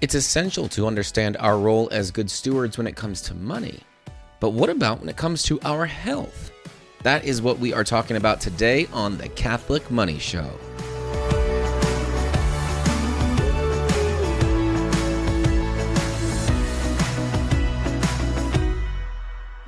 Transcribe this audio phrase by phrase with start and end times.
[0.00, 3.80] It's essential to understand our role as good stewards when it comes to money.
[4.38, 6.52] But what about when it comes to our health?
[7.02, 10.56] That is what we are talking about today on The Catholic Money Show.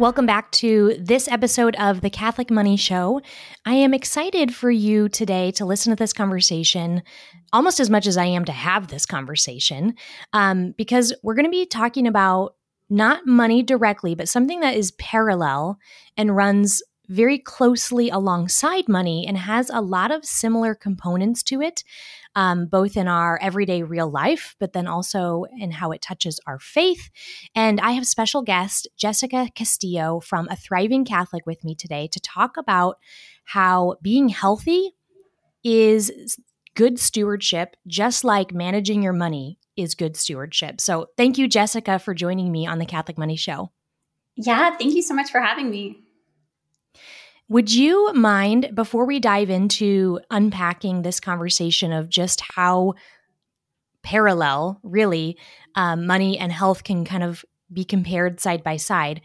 [0.01, 3.21] Welcome back to this episode of the Catholic Money Show.
[3.67, 7.03] I am excited for you today to listen to this conversation
[7.53, 9.95] almost as much as I am to have this conversation,
[10.33, 12.55] um, because we're going to be talking about
[12.89, 15.79] not money directly, but something that is parallel
[16.17, 21.83] and runs very closely alongside money and has a lot of similar components to it,
[22.37, 26.61] um, both in our everyday real life, but then also in how it touches our
[26.61, 27.11] faith.
[27.53, 32.21] And I have special guest Jessica Castillo from A Thriving Catholic with me today to
[32.21, 32.99] talk about
[33.45, 34.93] how being healthy
[35.65, 36.39] is
[36.77, 40.81] good stewardship, just like managing your money is good stewardship.
[40.81, 43.73] So thank you, Jessica, for joining me on the Catholic Money Show.
[44.37, 46.05] Yeah, thank you so much for having me.
[47.51, 52.95] Would you mind, before we dive into unpacking this conversation of just how
[54.05, 55.37] parallel, really,
[55.75, 59.21] um, money and health can kind of be compared side by side,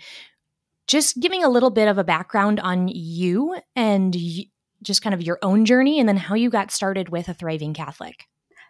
[0.87, 4.47] just giving a little bit of a background on you and y-
[4.81, 7.75] just kind of your own journey and then how you got started with a thriving
[7.75, 8.25] Catholic?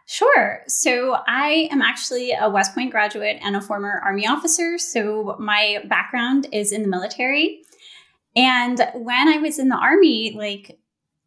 [0.05, 0.63] Sure.
[0.67, 4.77] So I am actually a West Point graduate and a former Army officer.
[4.77, 7.61] So my background is in the military.
[8.35, 10.79] And when I was in the army, like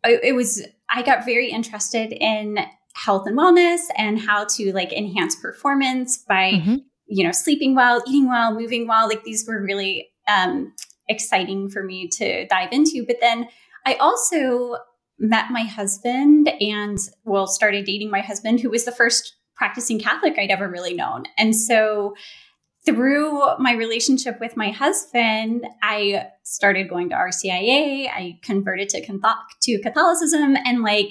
[0.04, 2.58] it was, I got very interested in
[2.94, 6.76] health and wellness and how to like enhance performance by, mm-hmm.
[7.06, 9.08] you know, sleeping well, eating well, moving well.
[9.08, 10.74] Like these were really um,
[11.08, 13.04] exciting for me to dive into.
[13.06, 13.48] But then
[13.86, 14.76] I also
[15.18, 20.38] met my husband and well started dating my husband who was the first practicing catholic
[20.38, 22.14] i'd ever really known and so
[22.88, 28.08] through my relationship with my husband, I started going to RCIA.
[28.08, 30.56] I converted to, to Catholicism.
[30.64, 31.10] And like,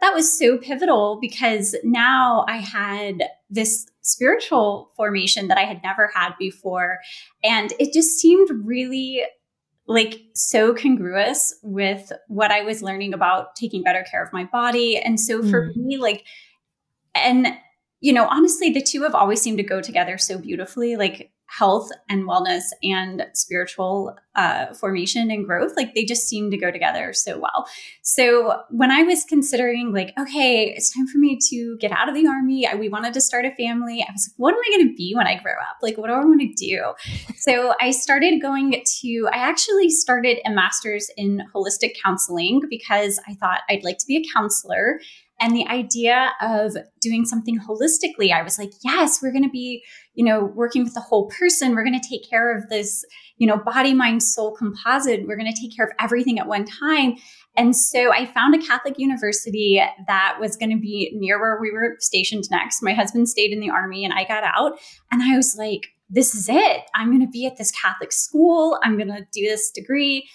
[0.00, 6.10] that was so pivotal because now I had this spiritual formation that I had never
[6.14, 6.98] had before.
[7.44, 9.22] And it just seemed really
[9.86, 14.96] like so congruous with what I was learning about taking better care of my body.
[14.96, 15.76] And so for mm.
[15.76, 16.24] me, like,
[17.14, 17.48] and
[18.00, 21.88] you know, honestly, the two have always seemed to go together so beautifully, like health
[22.10, 25.72] and wellness and spiritual uh, formation and growth.
[25.76, 27.66] Like they just seem to go together so well.
[28.02, 32.14] So when I was considering, like, okay, it's time for me to get out of
[32.14, 34.04] the army, I, we wanted to start a family.
[34.06, 35.78] I was like, what am I going to be when I grow up?
[35.82, 36.92] Like, what do I want to do?
[37.36, 43.34] so I started going to, I actually started a master's in holistic counseling because I
[43.34, 45.00] thought I'd like to be a counselor.
[45.40, 49.84] And the idea of doing something holistically, I was like, yes, we're going to be,
[50.14, 51.74] you know, working with the whole person.
[51.74, 53.04] We're going to take care of this,
[53.36, 55.26] you know, body, mind, soul composite.
[55.28, 57.14] We're going to take care of everything at one time.
[57.56, 61.70] And so I found a Catholic university that was going to be near where we
[61.72, 62.82] were stationed next.
[62.82, 64.78] My husband stayed in the army and I got out.
[65.12, 66.82] And I was like, this is it.
[66.94, 68.78] I'm going to be at this Catholic school.
[68.82, 70.28] I'm going to do this degree.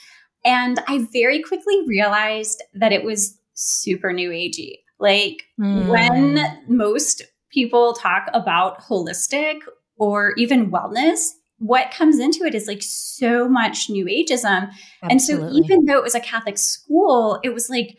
[0.45, 4.82] And I very quickly realized that it was super new agey.
[5.03, 5.87] Like mm.
[5.89, 9.59] when most people talk about holistic
[9.97, 14.71] or even wellness, what comes into it is like so much new ageism.
[15.03, 15.09] Absolutely.
[15.11, 17.97] And so even though it was a Catholic school, it was like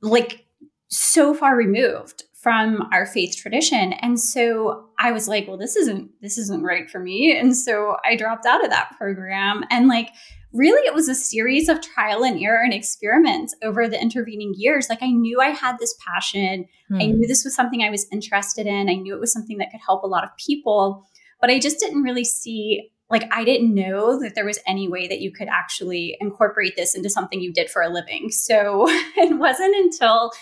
[0.00, 0.46] like
[0.88, 3.92] so far removed from our faith tradition.
[3.92, 7.38] And so I was like, well, this isn't this isn't right for me.
[7.38, 9.64] And so I dropped out of that program.
[9.70, 10.08] And like
[10.56, 14.88] really it was a series of trial and error and experiments over the intervening years.
[14.88, 16.66] Like i knew i had this passion.
[16.88, 17.00] Hmm.
[17.00, 18.88] i knew this was something i was interested in.
[18.88, 21.06] I knew it was something that could help a lot of people
[21.40, 25.06] but i just didn't really see like i didn't know that there was any way
[25.06, 28.30] that you could actually incorporate this into something you did for a living.
[28.30, 30.32] So it wasn't until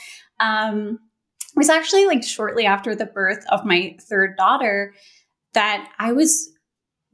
[0.41, 0.99] um
[1.57, 4.95] it was actually like shortly after the birth of my third daughter
[5.53, 6.51] that i was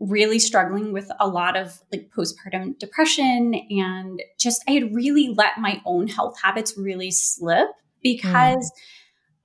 [0.01, 5.59] really struggling with a lot of like postpartum depression and just I had really let
[5.59, 7.69] my own health habits really slip
[8.03, 8.71] because mm.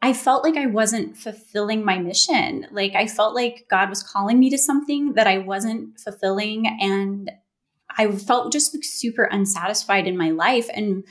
[0.02, 2.68] I felt like I wasn't fulfilling my mission.
[2.72, 7.32] Like I felt like God was calling me to something that I wasn't fulfilling and
[7.98, 11.04] I felt just like super unsatisfied in my life and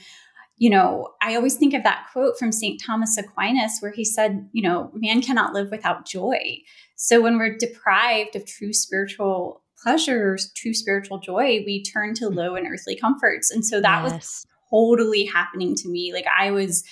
[0.57, 2.81] you know, I always think of that quote from St.
[2.85, 6.59] Thomas Aquinas where he said, you know, man cannot live without joy.
[6.97, 12.55] So when we're deprived of true spiritual pleasures, true spiritual joy, we turn to low
[12.55, 13.51] and earthly comforts.
[13.51, 14.13] And so that yes.
[14.13, 16.13] was totally happening to me.
[16.13, 16.85] Like I was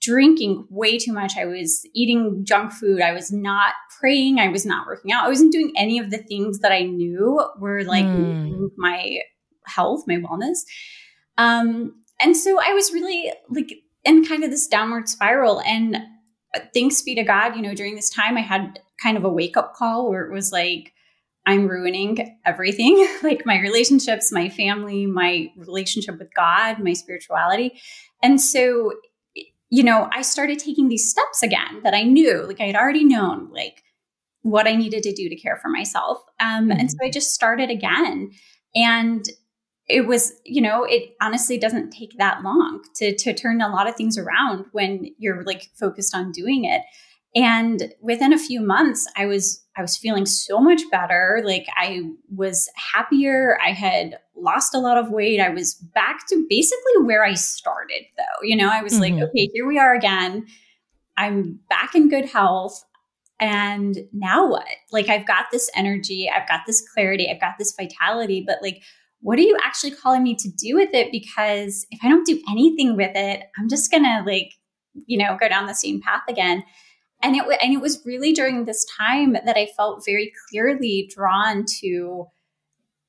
[0.00, 1.36] drinking way too much.
[1.36, 3.02] I was eating junk food.
[3.02, 4.38] I was not praying.
[4.38, 5.26] I was not working out.
[5.26, 8.70] I wasn't doing any of the things that I knew were like mm.
[8.76, 9.18] my
[9.66, 10.58] health, my wellness.
[11.36, 13.72] Um, and so I was really like
[14.04, 15.60] in kind of this downward spiral.
[15.62, 19.24] And uh, thanks be to God, you know, during this time, I had kind of
[19.24, 20.92] a wake up call where it was like,
[21.46, 27.80] I'm ruining everything like my relationships, my family, my relationship with God, my spirituality.
[28.22, 28.92] And so,
[29.70, 33.04] you know, I started taking these steps again that I knew, like I had already
[33.04, 33.82] known, like
[34.42, 36.18] what I needed to do to care for myself.
[36.40, 36.80] Um, mm-hmm.
[36.80, 38.30] And so I just started again.
[38.74, 39.24] And
[39.88, 43.88] it was, you know, it honestly doesn't take that long to, to turn a lot
[43.88, 46.82] of things around when you're like focused on doing it.
[47.34, 51.40] And within a few months, I was I was feeling so much better.
[51.44, 52.02] Like I
[52.34, 53.58] was happier.
[53.64, 55.38] I had lost a lot of weight.
[55.38, 58.42] I was back to basically where I started though.
[58.42, 59.18] You know, I was mm-hmm.
[59.18, 60.46] like, okay, here we are again.
[61.16, 62.84] I'm back in good health.
[63.40, 64.66] And now what?
[64.90, 68.82] Like I've got this energy, I've got this clarity, I've got this vitality, but like
[69.20, 72.40] what are you actually calling me to do with it because if I don't do
[72.50, 74.52] anything with it, I'm just to like,
[75.06, 76.62] you know, go down the same path again
[77.22, 81.64] and it and it was really during this time that I felt very clearly drawn
[81.80, 82.26] to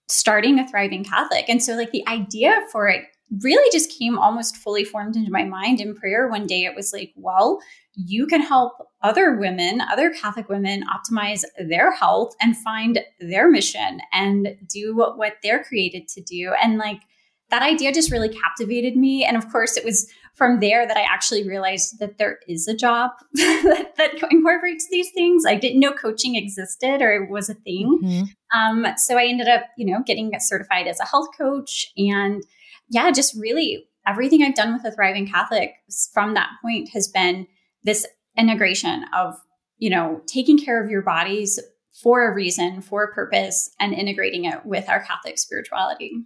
[0.07, 1.45] starting a thriving Catholic.
[1.47, 3.05] And so like the idea for it
[3.43, 6.65] really just came almost fully formed into my mind in prayer one day.
[6.65, 7.59] It was like, well,
[8.05, 13.99] you can help other women, other Catholic women optimize their health and find their mission
[14.13, 16.53] and do what, what they're created to do.
[16.61, 17.01] And like
[17.49, 19.25] that idea just really captivated me.
[19.25, 22.75] And of course, it was from there that I actually realized that there is a
[22.75, 25.43] job that, that, incorporates these things.
[25.45, 27.99] I didn't know coaching existed or it was a thing.
[28.01, 28.57] Mm-hmm.
[28.57, 31.91] Um, so I ended up, you know, getting certified as a health coach.
[31.97, 32.43] And
[32.89, 35.73] yeah, just really everything I've done with a thriving Catholic
[36.13, 37.45] from that point has been
[37.89, 38.05] this
[38.37, 39.35] integration of,
[39.77, 41.59] you know, taking care of your bodies
[41.91, 46.23] for a reason, for a purpose, and integrating it with our Catholic spirituality.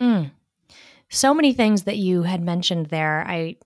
[0.00, 0.30] Mm
[1.08, 3.24] so many things that you had mentioned there.
[3.26, 3.56] I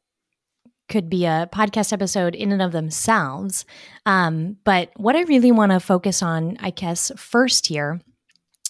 [0.89, 3.65] could be a podcast episode in and of themselves.
[4.07, 8.01] Um, but what I really want to focus on, I guess, first here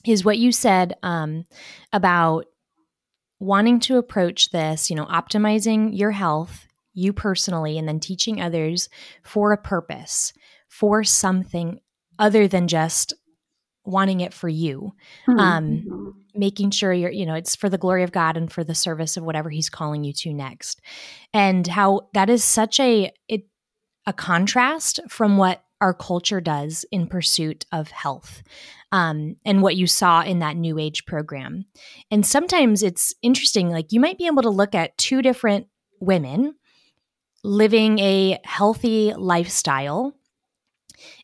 [0.05, 1.45] is what you said um,
[1.93, 2.47] about
[3.39, 8.89] wanting to approach this, you know, optimizing your health, you personally, and then teaching others
[9.23, 10.33] for a purpose,
[10.69, 11.81] for something
[12.19, 13.15] other than just
[13.85, 14.93] wanting it for you.
[15.29, 15.39] Mm-hmm.
[15.39, 18.75] Um, making sure you're, you know, it's for the glory of God and for the
[18.75, 20.81] service of whatever He's calling you to next.
[21.33, 23.47] And how that is such a it
[24.07, 28.43] a contrast from what our culture does in pursuit of health
[28.93, 31.67] um, and what you saw in that new age program
[32.11, 35.67] and sometimes it's interesting like you might be able to look at two different
[36.01, 36.55] women
[37.43, 40.15] living a healthy lifestyle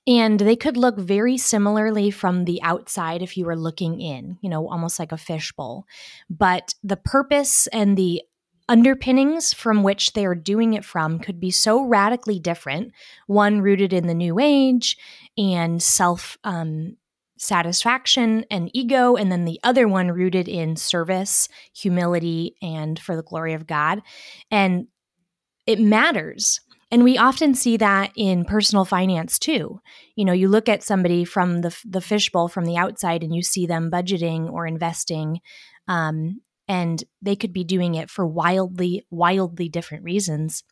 [0.07, 4.49] and they could look very similarly from the outside if you were looking in, you
[4.49, 5.85] know, almost like a fishbowl.
[6.31, 8.23] But the purpose and the
[8.69, 12.93] underpinnings from which they are doing it from could be so radically different.
[13.27, 14.97] One rooted in the new age
[15.37, 16.97] and self um,
[17.39, 23.23] satisfaction and ego, and then the other one rooted in service, humility, and for the
[23.23, 24.03] glory of God.
[24.51, 24.87] And
[25.67, 26.61] it matters
[26.91, 29.81] and we often see that in personal finance too.
[30.15, 33.43] You know, you look at somebody from the the fishbowl from the outside, and you
[33.43, 35.41] see them budgeting or investing,
[35.89, 40.63] um, and they could be doing it for wildly, wildly different reasons.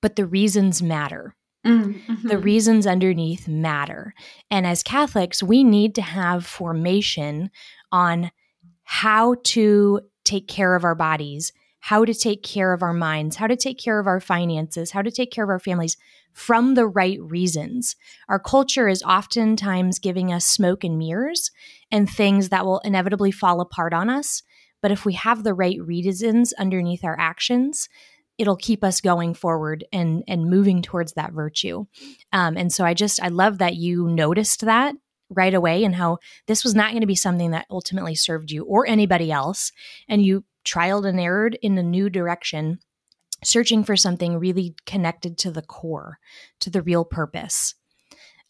[0.00, 1.34] But the reasons matter.
[1.66, 2.26] Mm-hmm.
[2.26, 4.14] The reasons underneath matter.
[4.50, 7.50] And as Catholics, we need to have formation
[7.92, 8.32] on
[8.82, 11.52] how to take care of our bodies
[11.82, 15.02] how to take care of our minds, how to take care of our finances, how
[15.02, 15.96] to take care of our families
[16.32, 17.96] from the right reasons.
[18.28, 21.50] Our culture is oftentimes giving us smoke and mirrors
[21.90, 24.44] and things that will inevitably fall apart on us.
[24.80, 27.88] But if we have the right reasons underneath our actions,
[28.38, 31.86] it'll keep us going forward and and moving towards that virtue.
[32.32, 34.94] Um, and so I just I love that you noticed that
[35.30, 38.64] right away and how this was not going to be something that ultimately served you
[38.64, 39.72] or anybody else
[40.08, 42.78] and you trialed and errored in a new direction,
[43.44, 46.18] searching for something really connected to the core,
[46.60, 47.74] to the real purpose.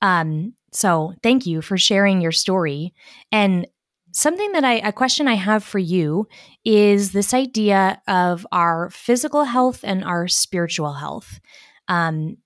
[0.01, 2.93] Um, so thank you for sharing your story.
[3.31, 3.67] And
[4.13, 6.27] something that I, a question I have for you
[6.65, 11.41] is this idea of our physical health and our spiritual health.
[11.89, 12.39] Um,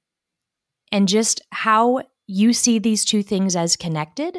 [0.92, 4.38] and just how you see these two things as connected.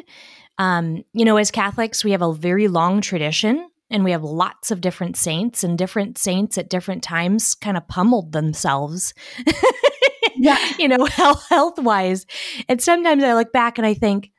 [0.58, 4.70] Um, you know, as Catholics, we have a very long tradition and we have lots
[4.70, 9.14] of different saints and different saints at different times kind of pummeled themselves
[10.36, 10.72] yeah.
[10.78, 12.26] you know health health wise
[12.68, 14.30] and sometimes i look back and i think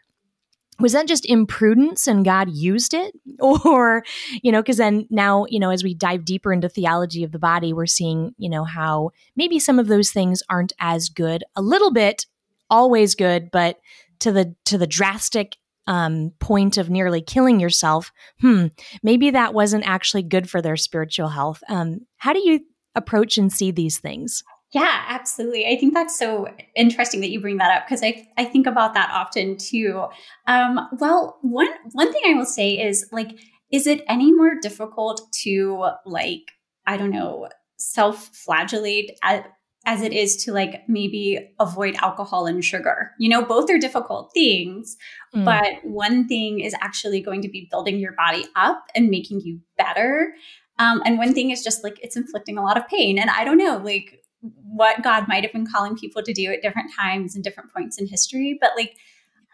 [0.79, 3.13] was that just imprudence and God used it?
[3.41, 4.03] Or,
[4.41, 7.39] you know, because then now, you know, as we dive deeper into theology of the
[7.39, 11.61] body, we're seeing, you know, how maybe some of those things aren't as good, a
[11.61, 12.25] little bit,
[12.69, 13.77] always good, but
[14.19, 15.55] to the to the drastic
[15.89, 18.67] um, point of nearly killing yourself, hmm,
[19.01, 21.61] maybe that wasn't actually good for their spiritual health.
[21.67, 22.61] Um, how do you
[22.95, 24.43] approach and see these things?
[24.71, 25.65] Yeah, absolutely.
[25.65, 28.93] I think that's so interesting that you bring that up because I I think about
[28.93, 30.05] that often too.
[30.45, 33.39] Um, well, one one thing I will say is like,
[33.71, 36.43] is it any more difficult to like
[36.85, 39.41] I don't know self-flagellate as,
[39.85, 43.11] as it is to like maybe avoid alcohol and sugar?
[43.17, 44.97] You know, both are difficult things,
[45.33, 45.45] mm.
[45.45, 49.61] but one thing is actually going to be building your body up and making you
[49.77, 50.33] better.
[50.77, 53.17] Um, and one thing is just like it's inflicting a lot of pain.
[53.17, 56.61] And I don't know, like what God might have been calling people to do at
[56.61, 58.57] different times and different points in history.
[58.59, 58.95] But like,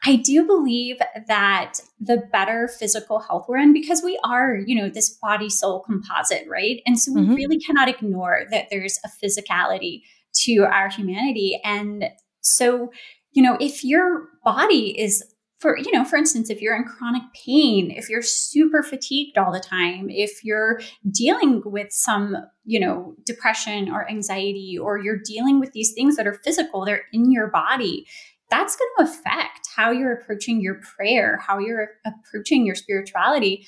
[0.04, 4.88] I do believe that the better physical health we're in, because we are, you know,
[4.88, 6.82] this body soul composite, right?
[6.86, 7.34] And so we mm-hmm.
[7.34, 10.04] really cannot ignore that there's a physicality
[10.44, 11.60] to our humanity.
[11.64, 12.10] And
[12.42, 12.92] so,
[13.32, 15.24] you know, if your body is
[15.60, 19.52] for you know for instance if you're in chronic pain if you're super fatigued all
[19.52, 25.60] the time if you're dealing with some you know depression or anxiety or you're dealing
[25.60, 28.06] with these things that are physical they're in your body
[28.52, 33.66] that's going to affect how you're approaching your prayer how you're approaching your spirituality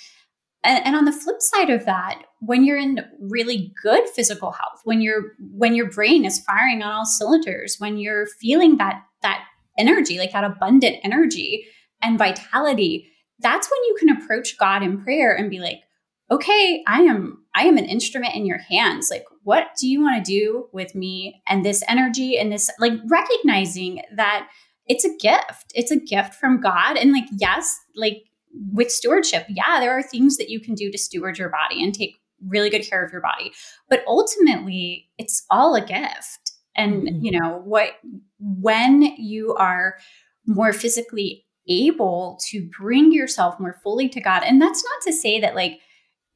[0.67, 4.81] and, and on the flip side of that when you're in really good physical health
[4.83, 9.43] when your when your brain is firing on all cylinders when you're feeling that that
[9.77, 11.65] energy like that abundant energy
[12.01, 15.79] and vitality, that's when you can approach God in prayer and be like,
[16.29, 19.09] okay, I am I am an instrument in your hands.
[19.09, 22.93] Like, what do you want to do with me and this energy and this like
[23.07, 24.47] recognizing that
[24.85, 25.73] it's a gift.
[25.75, 26.95] It's a gift from God.
[26.95, 28.23] And like, yes, like
[28.71, 31.93] with stewardship, yeah, there are things that you can do to steward your body and
[31.93, 33.51] take really good care of your body.
[33.89, 36.51] But ultimately, it's all a gift.
[36.75, 37.25] And, mm-hmm.
[37.25, 37.93] you know, what
[38.39, 39.97] when you are
[40.45, 44.43] more physically able to bring yourself more fully to God.
[44.43, 45.79] And that's not to say that, like,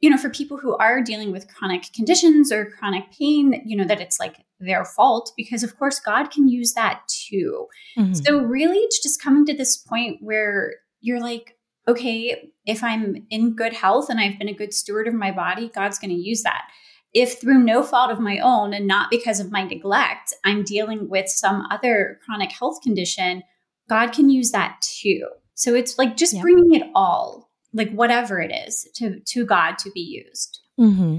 [0.01, 3.85] you know, for people who are dealing with chronic conditions or chronic pain, you know,
[3.85, 7.67] that it's like their fault, because of course God can use that too.
[7.97, 8.13] Mm-hmm.
[8.13, 11.55] So, really, it's just coming to this point where you're like,
[11.91, 15.69] okay, if I'm in good health and I've been a good steward of my body,
[15.73, 16.67] God's going to use that.
[17.13, 21.09] If through no fault of my own and not because of my neglect, I'm dealing
[21.09, 23.43] with some other chronic health condition,
[23.89, 25.27] God can use that too.
[25.55, 26.41] So it's like just yeah.
[26.41, 30.61] bringing it all, like whatever it is, to to God to be used.
[30.79, 31.17] Mm-hmm.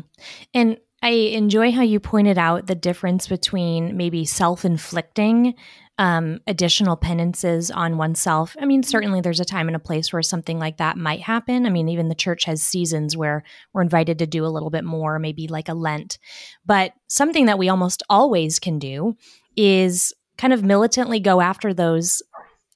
[0.54, 5.54] And I enjoy how you pointed out the difference between maybe self inflicting
[5.98, 8.56] um, additional penances on oneself.
[8.60, 11.66] I mean, certainly there's a time and a place where something like that might happen.
[11.66, 14.84] I mean, even the church has seasons where we're invited to do a little bit
[14.84, 16.18] more, maybe like a Lent.
[16.64, 19.16] But something that we almost always can do
[19.56, 22.22] is kind of militantly go after those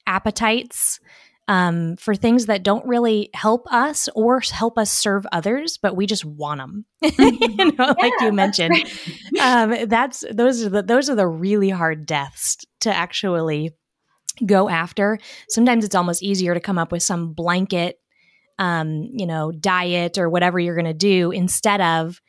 [0.06, 1.00] appetites
[1.48, 6.06] um, for things that don't really help us or help us serve others, but we
[6.06, 6.84] just want them.
[7.18, 8.74] You know, yeah, like you mentioned,
[9.32, 13.70] that's, um, that's those are the those are the really hard deaths to actually
[14.44, 15.18] go after.
[15.48, 17.98] Sometimes it's almost easier to come up with some blanket,
[18.58, 22.20] um, you know, diet or whatever you're going to do instead of,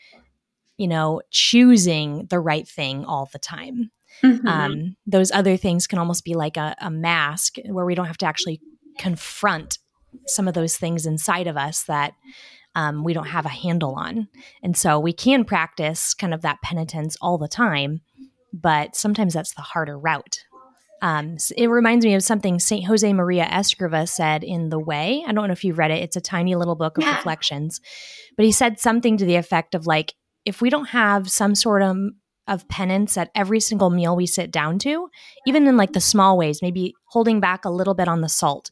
[0.78, 3.92] you know, choosing the right thing all the time.
[4.24, 4.48] Mm-hmm.
[4.48, 8.18] Um, those other things can almost be like a, a mask where we don't have
[8.20, 8.62] to actually
[8.98, 9.80] confront
[10.26, 12.14] some of those things inside of us that
[12.76, 14.28] um, we don't have a handle on.
[14.62, 18.02] And so we can practice kind of that penitence all the time,
[18.54, 20.44] but sometimes that's the harder route.
[21.02, 22.86] Um, it reminds me of something St.
[22.86, 25.24] Josemaria Escriva said in The Way.
[25.28, 27.16] I don't know if you've read it, it's a tiny little book of yeah.
[27.16, 27.82] reflections,
[28.36, 30.14] but he said something to the effect of like,
[30.46, 31.98] if we don't have some sort of
[32.48, 35.10] of penance at every single meal we sit down to,
[35.46, 38.72] even in like the small ways, maybe holding back a little bit on the salt.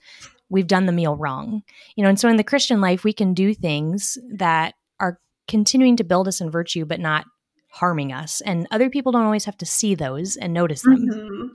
[0.50, 1.64] We've done the meal wrong.
[1.96, 5.98] You know, and so in the Christian life, we can do things that are continuing
[5.98, 7.26] to build us in virtue, but not
[7.70, 8.42] harming us.
[8.42, 11.08] And other people don't always have to see those and notice them.
[11.08, 11.48] Mm-hmm.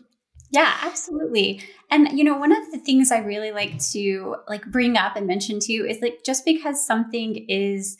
[0.52, 1.62] Yeah, absolutely.
[1.90, 5.26] And you know, one of the things I really like to like bring up and
[5.26, 7.96] mention too is like just because something is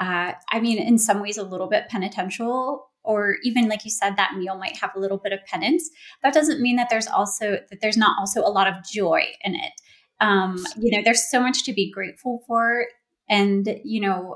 [0.00, 4.16] uh, I mean, in some ways, a little bit penitential or even like you said
[4.16, 5.88] that meal might have a little bit of penance
[6.22, 9.54] that doesn't mean that there's also that there's not also a lot of joy in
[9.54, 9.72] it
[10.20, 12.86] um you know there's so much to be grateful for
[13.28, 14.34] and you know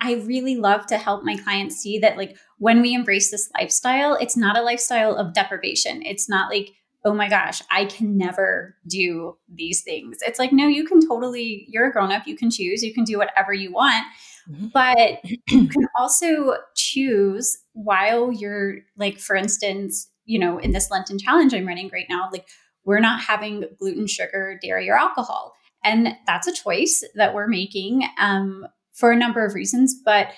[0.00, 4.14] I really love to help my clients see that, like, when we embrace this lifestyle,
[4.14, 6.02] it's not a lifestyle of deprivation.
[6.02, 6.70] It's not like,
[7.04, 10.18] oh my gosh, I can never do these things.
[10.20, 13.04] It's like, no, you can totally, you're a grown up, you can choose, you can
[13.04, 14.04] do whatever you want.
[14.50, 14.68] Mm-hmm.
[14.72, 21.18] But you can also choose while you're, like, for instance, you know, in this Lenten
[21.18, 22.48] challenge I'm running right now, like,
[22.84, 25.54] we're not having gluten, sugar, dairy, or alcohol.
[25.84, 29.94] And that's a choice that we're making um, for a number of reasons.
[30.02, 30.28] But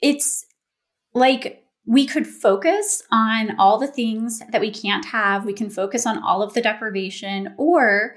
[0.00, 0.46] it's
[1.14, 5.44] like we could focus on all the things that we can't have.
[5.44, 8.16] We can focus on all of the deprivation, or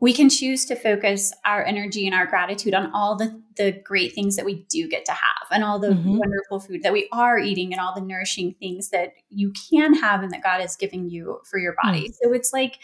[0.00, 4.14] we can choose to focus our energy and our gratitude on all the, the great
[4.14, 6.18] things that we do get to have and all the mm-hmm.
[6.18, 10.22] wonderful food that we are eating and all the nourishing things that you can have
[10.22, 12.04] and that God is giving you for your body.
[12.04, 12.28] Mm-hmm.
[12.28, 12.78] So it's like,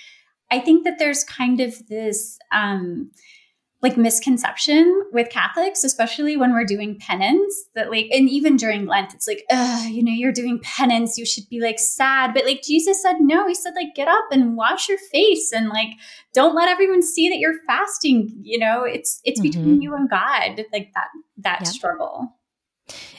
[0.51, 3.11] I think that there's kind of this, um,
[3.85, 9.13] like misconception with Catholics, especially when we're doing penance, that like, and even during Lent,
[9.13, 12.33] it's like, uh, you know, you're doing penance, you should be like sad.
[12.33, 15.69] But like Jesus said, no, he said, like, get up and wash your face and
[15.69, 15.91] like,
[16.33, 18.33] don't let everyone see that you're fasting.
[18.43, 19.51] You know, it's it's mm-hmm.
[19.51, 21.69] between you and God, like that that yep.
[21.69, 22.39] struggle.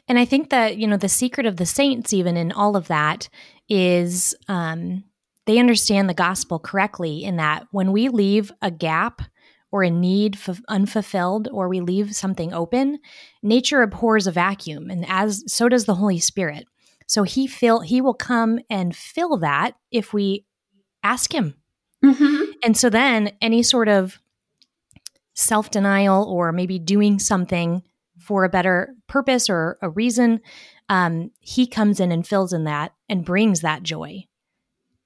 [0.07, 2.87] And I think that, you know, the secret of the saints, even in all of
[2.87, 3.29] that,
[3.69, 5.03] is um
[5.45, 9.21] they understand the gospel correctly in that when we leave a gap
[9.75, 12.97] or a need f- unfulfilled or we leave something open,
[13.43, 16.65] nature abhors a vacuum and as so does the Holy Spirit.
[17.07, 20.45] So he fill he will come and fill that if we
[21.03, 21.55] ask him.
[22.01, 22.51] Mm-hmm.
[22.63, 24.17] And so then any sort of
[25.33, 27.83] self-denial or maybe doing something
[28.17, 30.39] for a better purpose or a reason,
[30.87, 34.23] um, he comes in and fills in that and brings that joy.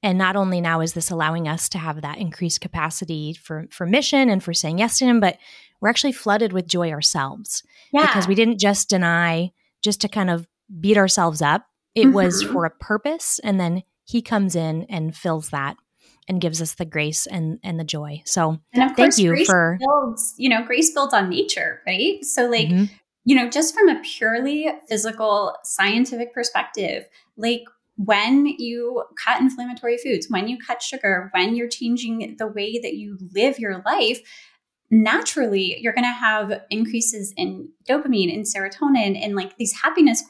[0.01, 3.85] And not only now is this allowing us to have that increased capacity for, for
[3.85, 5.37] mission and for saying yes to him, but
[5.81, 7.63] we're actually flooded with joy ourselves.
[7.91, 8.05] Yeah.
[8.05, 9.51] Because we didn't just deny
[9.81, 10.47] just to kind of
[10.79, 11.65] beat ourselves up.
[11.95, 12.13] It mm-hmm.
[12.13, 13.39] was for a purpose.
[13.43, 15.75] And then he comes in and fills that
[16.27, 18.21] and gives us the grace and and the joy.
[18.25, 22.23] So and thank course, you for builds, you know, grace builds on nature, right?
[22.23, 22.85] So like, mm-hmm.
[23.25, 27.63] you know, just from a purely physical scientific perspective, like
[27.99, 32.93] when you cut inflammatory foods, when you cut sugar, when you're changing the way that
[32.93, 34.21] you live your life,
[34.89, 40.23] naturally you're going to have increases in dopamine and serotonin and like these happiness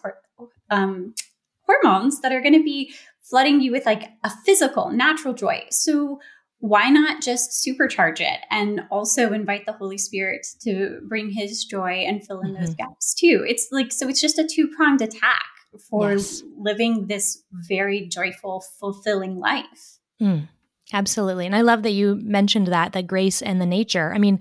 [0.72, 1.14] um,
[1.62, 5.64] hormones that are going to be flooding you with like a physical, natural joy.
[5.70, 6.20] So
[6.58, 12.04] why not just supercharge it and also invite the Holy Spirit to bring his joy
[12.08, 12.66] and fill in mm-hmm.
[12.66, 13.46] those gaps too?
[13.48, 15.46] It's like, so it's just a two pronged attack
[15.78, 16.44] for yes.
[16.58, 20.00] living this very joyful, fulfilling life.
[20.22, 20.48] Mm,
[20.94, 21.46] absolutely.
[21.46, 24.14] And I love that you mentioned that, the grace and the nature.
[24.14, 24.40] I mean,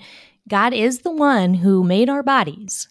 [0.49, 2.89] God is the one who made our bodies.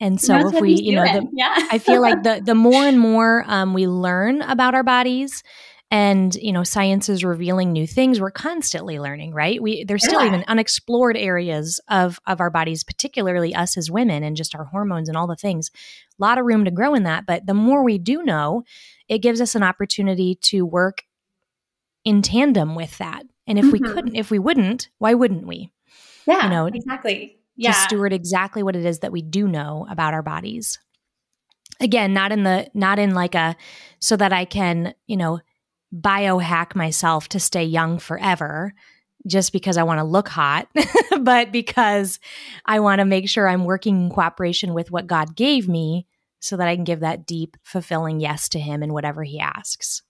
[0.00, 1.54] And so if we, you know, the, yeah.
[1.70, 5.42] I feel like the the more and more um, we learn about our bodies,
[5.90, 9.62] and you know science is revealing new things we're constantly learning right?
[9.62, 14.36] We there's still even unexplored areas of of our bodies particularly us as women and
[14.36, 15.70] just our hormones and all the things.
[16.18, 18.64] A lot of room to grow in that but the more we do know
[19.08, 21.02] it gives us an opportunity to work
[22.04, 23.24] in tandem with that.
[23.46, 23.72] And if mm-hmm.
[23.72, 25.70] we couldn't if we wouldn't why wouldn't we?
[26.26, 27.38] Yeah you know exactly.
[27.56, 27.72] yeah.
[27.72, 30.78] to steward exactly what it is that we do know about our bodies.
[31.78, 33.56] Again not in the not in like a
[33.98, 35.40] so that i can you know
[35.94, 38.74] biohack myself to stay young forever
[39.26, 40.68] just because I want to look hot,
[41.20, 42.18] but because
[42.66, 46.06] I want to make sure I'm working in cooperation with what God gave me
[46.40, 50.02] so that I can give that deep, fulfilling yes to Him in whatever He asks.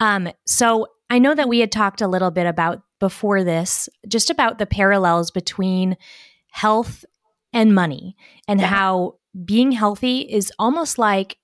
[0.00, 4.30] Um, so I know that we had talked a little bit about before this, just
[4.30, 5.96] about the parallels between
[6.50, 7.04] health
[7.52, 8.16] and money
[8.48, 8.66] and yeah.
[8.66, 11.36] how being healthy is almost like,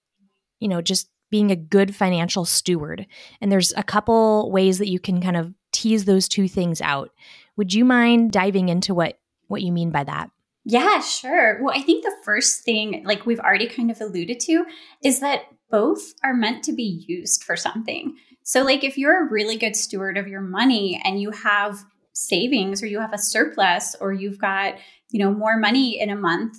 [0.58, 3.06] you know, just being a good financial steward.
[3.40, 7.10] And there's a couple ways that you can kind of tease those two things out.
[7.56, 10.30] Would you mind diving into what what you mean by that?
[10.64, 11.62] Yeah, sure.
[11.62, 14.64] Well, I think the first thing, like we've already kind of alluded to,
[15.02, 18.16] is that both are meant to be used for something.
[18.42, 22.82] So, like, if you're a really good steward of your money and you have savings
[22.82, 24.74] or you have a surplus or you've got,
[25.10, 26.58] you know, more money in a month,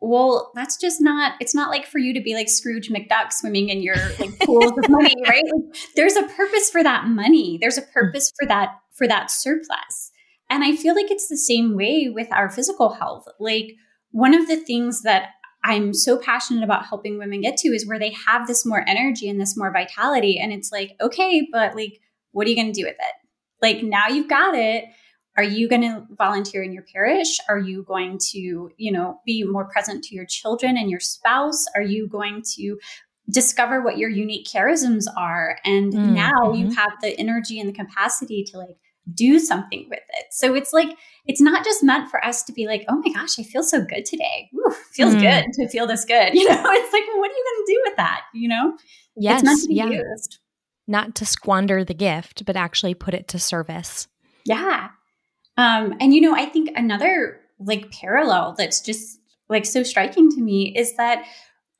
[0.00, 3.68] well, that's just not, it's not like for you to be like Scrooge McDuck swimming
[3.68, 5.44] in your like pools of money, right?
[5.44, 7.58] Like, there's a purpose for that money.
[7.60, 7.92] There's a hmm.
[7.92, 10.10] purpose for that, for that surplus.
[10.48, 13.26] And I feel like it's the same way with our physical health.
[13.38, 13.72] Like
[14.10, 15.28] one of the things that
[15.62, 19.28] I'm so passionate about helping women get to is where they have this more energy
[19.28, 20.38] and this more vitality.
[20.38, 22.00] And it's like, okay, but like,
[22.32, 23.14] what are you going to do with it?
[23.60, 24.84] Like now you've got it
[25.40, 27.38] are you going to volunteer in your parish?
[27.48, 31.64] Are you going to, you know, be more present to your children and your spouse?
[31.74, 32.78] Are you going to
[33.30, 35.56] discover what your unique charisms are?
[35.64, 36.56] And mm, now mm-hmm.
[36.56, 38.76] you have the energy and the capacity to like
[39.14, 40.26] do something with it.
[40.30, 40.90] So it's like,
[41.24, 43.82] it's not just meant for us to be like, oh my gosh, I feel so
[43.82, 44.50] good today.
[44.54, 45.22] Ooh, feels mm.
[45.22, 46.34] good to feel this good.
[46.34, 48.24] You know, it's like, what are you going to do with that?
[48.34, 48.76] You know?
[49.16, 49.40] Yes.
[49.40, 49.86] It's meant to be yeah.
[49.86, 50.38] used.
[50.86, 54.06] Not to squander the gift, but actually put it to service.
[54.44, 54.88] Yeah.
[55.60, 59.20] Um, and you know, I think another like parallel that's just
[59.50, 61.26] like so striking to me is that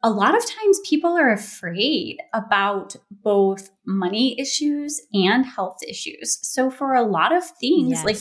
[0.02, 6.38] a lot of times people are afraid about both money issues and health issues.
[6.42, 8.04] So for a lot of things, yes.
[8.04, 8.16] like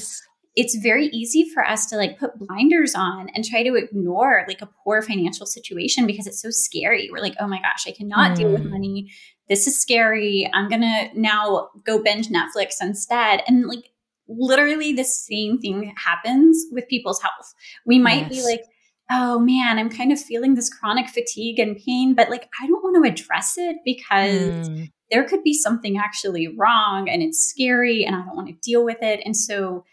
[0.55, 4.61] it's very easy for us to like put blinders on and try to ignore like
[4.61, 7.09] a poor financial situation because it's so scary.
[7.11, 8.35] We're like, oh my gosh, I cannot mm.
[8.35, 8.71] deal with hmm.
[8.71, 9.11] money.
[9.47, 10.49] This is scary.
[10.53, 13.41] I'm going to now go binge Netflix instead.
[13.47, 13.88] And like
[14.29, 17.53] literally the same thing happens with people's health.
[17.85, 18.29] We might yes.
[18.29, 18.63] be like,
[19.11, 22.83] oh man, I'm kind of feeling this chronic fatigue and pain, but like I don't
[22.83, 24.91] want to address it because mm.
[25.09, 28.85] there could be something actually wrong and it's scary and I don't want to deal
[28.85, 29.21] with it.
[29.25, 29.83] And so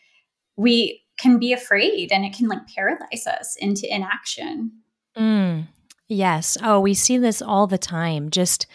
[0.57, 4.73] we can be afraid and it can like paralyze us into inaction.
[5.17, 5.69] Mm.
[6.09, 6.57] Yes.
[6.63, 8.31] Oh, we see this all the time.
[8.31, 8.67] Just,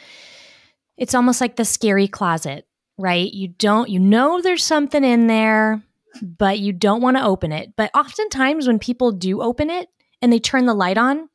[0.98, 2.66] it's almost like the scary closet,
[3.02, 3.32] right?
[3.34, 5.82] You don't, you know, there's something in there,
[6.22, 7.74] but you don't want to open it.
[7.76, 9.90] But oftentimes when people do open it,
[10.22, 11.30] and they turn the light on,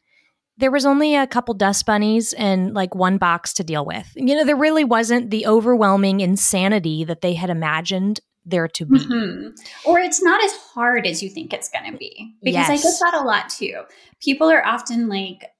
[0.58, 4.10] there was only a couple dust bunnies and like one box to deal with.
[4.14, 9.00] You know, there really wasn't the overwhelming insanity that they had imagined there to be.
[9.00, 9.90] Mm-hmm.
[9.90, 12.36] Or it's not as hard as you think it's going to be.
[12.44, 12.70] Because yes.
[12.70, 13.82] I get that a lot too.
[14.22, 15.50] People are often like,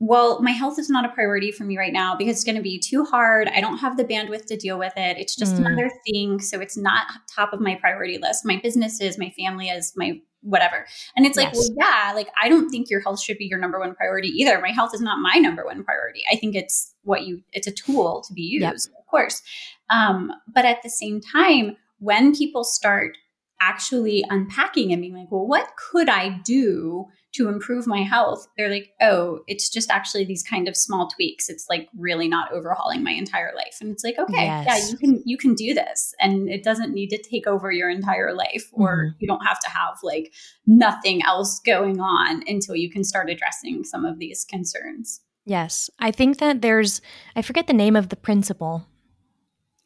[0.00, 2.62] well, my health is not a priority for me right now because it's going to
[2.62, 3.48] be too hard.
[3.48, 5.18] I don't have the bandwidth to deal with it.
[5.18, 5.58] It's just mm.
[5.58, 6.40] another thing.
[6.40, 8.44] So it's not top of my priority list.
[8.44, 10.84] My business is, my family is, my whatever.
[11.16, 11.70] And it's like, yes.
[11.74, 14.60] well, yeah, like I don't think your health should be your number one priority either.
[14.60, 16.22] My health is not my number one priority.
[16.30, 18.74] I think it's what you, it's a tool to be used, yep.
[18.74, 19.42] of course.
[19.90, 23.16] Um, but at the same time, when people start
[23.60, 28.70] actually unpacking and being like, well, what could I do to improve my health, they're
[28.70, 31.48] like, oh, it's just actually these kind of small tweaks.
[31.48, 33.78] It's like really not overhauling my entire life.
[33.80, 34.66] And it's like, okay, yes.
[34.66, 36.14] yeah, you can you can do this.
[36.20, 39.16] And it doesn't need to take over your entire life or mm-hmm.
[39.18, 40.32] you don't have to have like
[40.66, 45.20] nothing else going on until you can start addressing some of these concerns.
[45.44, 45.90] Yes.
[45.98, 47.00] I think that there's
[47.34, 48.86] I forget the name of the principle.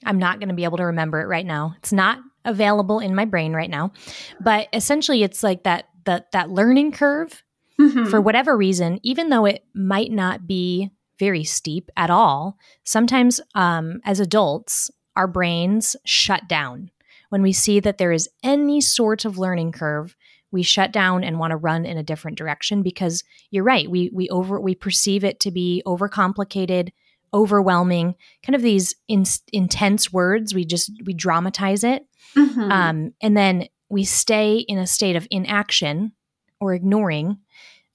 [0.05, 1.75] I'm not going to be able to remember it right now.
[1.79, 3.93] It's not available in my brain right now.
[4.41, 7.45] But essentially it's like that that that learning curve
[7.79, 8.07] mm-hmm.
[8.07, 14.01] for whatever reason, even though it might not be very steep at all, sometimes um,
[14.05, 16.91] as adults, our brains shut down.
[17.29, 20.17] When we see that there is any sort of learning curve,
[20.51, 23.91] we shut down and want to run in a different direction because you're right.
[23.91, 26.89] We we over we perceive it to be overcomplicated,
[27.35, 30.55] overwhelming, kind of these in, intense words.
[30.55, 32.73] We just we dramatize it, mm-hmm.
[32.73, 36.13] um, and then we stay in a state of inaction
[36.61, 37.39] or ignoring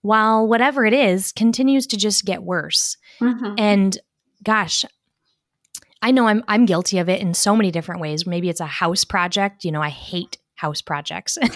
[0.01, 2.97] while whatever it is continues to just get worse.
[3.21, 3.55] Mm-hmm.
[3.57, 3.97] And
[4.43, 4.85] gosh,
[6.01, 8.27] I know I'm I'm guilty of it in so many different ways.
[8.27, 9.63] Maybe it's a house project.
[9.63, 11.37] You know, I hate house projects.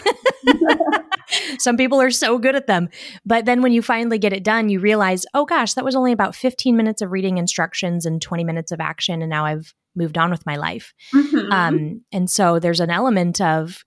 [1.59, 2.89] Some people are so good at them.
[3.25, 6.13] But then when you finally get it done, you realize, oh gosh, that was only
[6.13, 9.21] about 15 minutes of reading instructions and 20 minutes of action.
[9.21, 10.93] And now I've moved on with my life.
[11.13, 11.51] Mm-hmm.
[11.51, 13.83] Um, and so there's an element of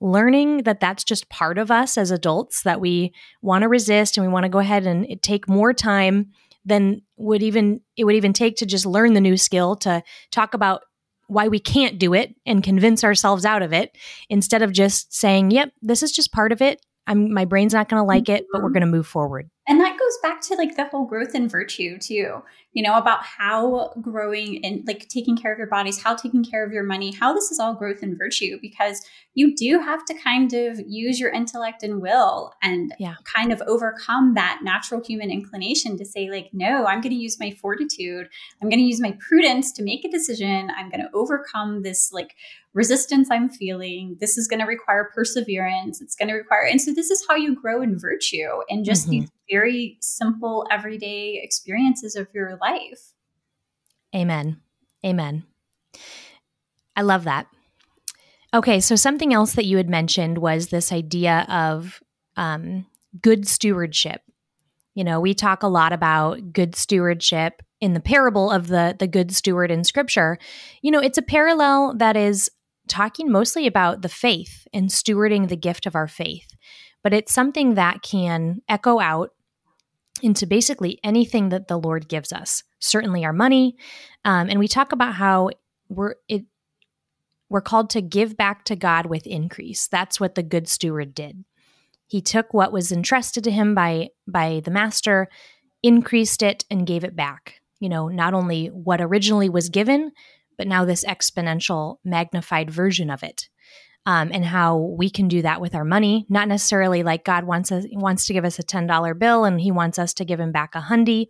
[0.00, 4.26] learning that that's just part of us as adults that we want to resist and
[4.26, 6.30] we want to go ahead and take more time
[6.64, 10.54] than would even it would even take to just learn the new skill to talk
[10.54, 10.82] about
[11.26, 13.96] why we can't do it and convince ourselves out of it
[14.28, 16.84] instead of just saying yep this is just part of it.
[17.06, 19.80] I'm my brain's not going to like it but we're going to move forward and
[19.80, 23.92] that goes back to like the whole growth and virtue too you know, about how
[24.00, 27.34] growing and like taking care of your bodies, how taking care of your money, how
[27.34, 29.04] this is all growth and virtue, because
[29.34, 33.14] you do have to kind of use your intellect and will and yeah.
[33.24, 37.40] kind of overcome that natural human inclination to say, like, no, I'm going to use
[37.40, 38.28] my fortitude.
[38.62, 40.70] I'm going to use my prudence to make a decision.
[40.76, 42.36] I'm going to overcome this like
[42.72, 44.16] resistance I'm feeling.
[44.20, 46.00] This is going to require perseverance.
[46.00, 49.04] It's going to require, and so this is how you grow in virtue and just
[49.04, 49.22] mm-hmm.
[49.22, 53.12] these very simple, everyday experiences of your life.
[54.14, 54.60] Amen.
[55.04, 55.44] Amen.
[56.96, 57.46] I love that.
[58.52, 62.02] Okay, so something else that you had mentioned was this idea of
[62.36, 62.86] um,
[63.22, 64.22] good stewardship.
[64.94, 69.06] You know, we talk a lot about good stewardship in the parable of the the
[69.06, 70.36] good steward in Scripture.
[70.82, 72.50] You know, it's a parallel that is
[72.88, 76.48] talking mostly about the faith and stewarding the gift of our faith.
[77.02, 79.30] But it's something that can echo out
[80.22, 83.76] into basically anything that the Lord gives us, certainly our money.
[84.24, 85.50] Um, and we talk about how
[85.88, 86.44] we're it
[87.48, 89.88] we're called to give back to God with increase.
[89.88, 91.44] That's what the good steward did.
[92.06, 95.28] He took what was entrusted to him by by the master,
[95.82, 97.60] increased it and gave it back.
[97.80, 100.12] You know, not only what originally was given,
[100.58, 103.48] but now this exponential magnified version of it.
[104.06, 107.70] Um, and how we can do that with our money, not necessarily like God wants
[107.70, 110.40] us wants to give us a ten dollar bill and He wants us to give
[110.40, 111.26] Him back a hundy,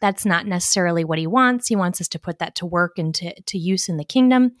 [0.00, 1.68] that's not necessarily what he wants.
[1.68, 4.52] He wants us to put that to work and to, to use in the kingdom.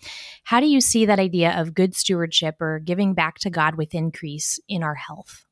[0.44, 3.94] How do you see that idea of good stewardship or giving back to God with
[3.94, 5.44] increase in our health?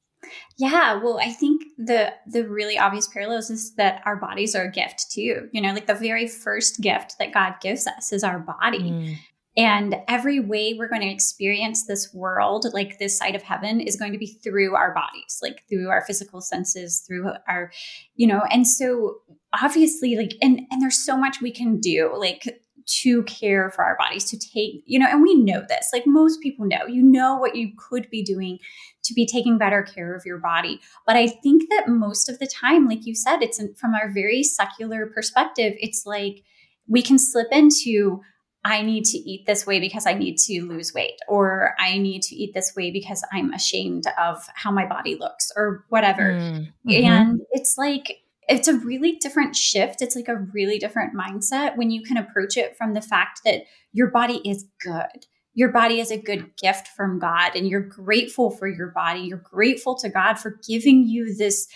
[0.57, 4.71] Yeah, well, I think the the really obvious parallels is that our bodies are a
[4.71, 5.51] gift too.
[5.53, 8.91] You know, like the very first gift that God gives us is our body.
[8.91, 9.17] Mm.
[9.57, 13.97] And every way we're going to experience this world, like this side of heaven, is
[13.97, 17.71] going to be through our bodies, like through our physical senses, through our,
[18.17, 19.19] you know, and so
[19.63, 22.43] obviously, like, and and there's so much we can do, like
[22.87, 26.41] to care for our bodies, to take, you know, and we know this, like most
[26.41, 28.59] people know, you know what you could be doing
[29.05, 30.81] to be taking better care of your body.
[31.07, 34.43] But I think that most of the time, like you said, it's from our very
[34.43, 36.43] secular perspective, it's like
[36.89, 38.21] we can slip into,
[38.65, 42.23] I need to eat this way because I need to lose weight, or I need
[42.23, 46.33] to eat this way because I'm ashamed of how my body looks, or whatever.
[46.33, 46.91] Mm-hmm.
[46.91, 50.01] And it's like, it's a really different shift.
[50.01, 53.65] It's like a really different mindset when you can approach it from the fact that
[53.93, 55.27] your body is good.
[55.53, 59.21] Your body is a good gift from God, and you're grateful for your body.
[59.21, 61.69] You're grateful to God for giving you this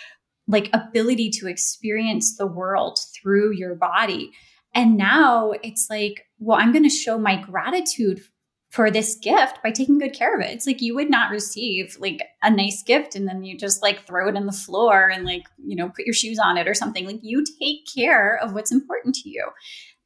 [0.46, 4.32] like ability to experience the world through your body.
[4.74, 8.22] And now it's like, well, I'm going to show my gratitude
[8.70, 10.52] for this gift by taking good care of it.
[10.52, 14.06] It's like you would not receive like a nice gift and then you just like
[14.06, 16.74] throw it in the floor and like, you know, put your shoes on it or
[16.74, 17.06] something.
[17.06, 19.48] Like you take care of what's important to you.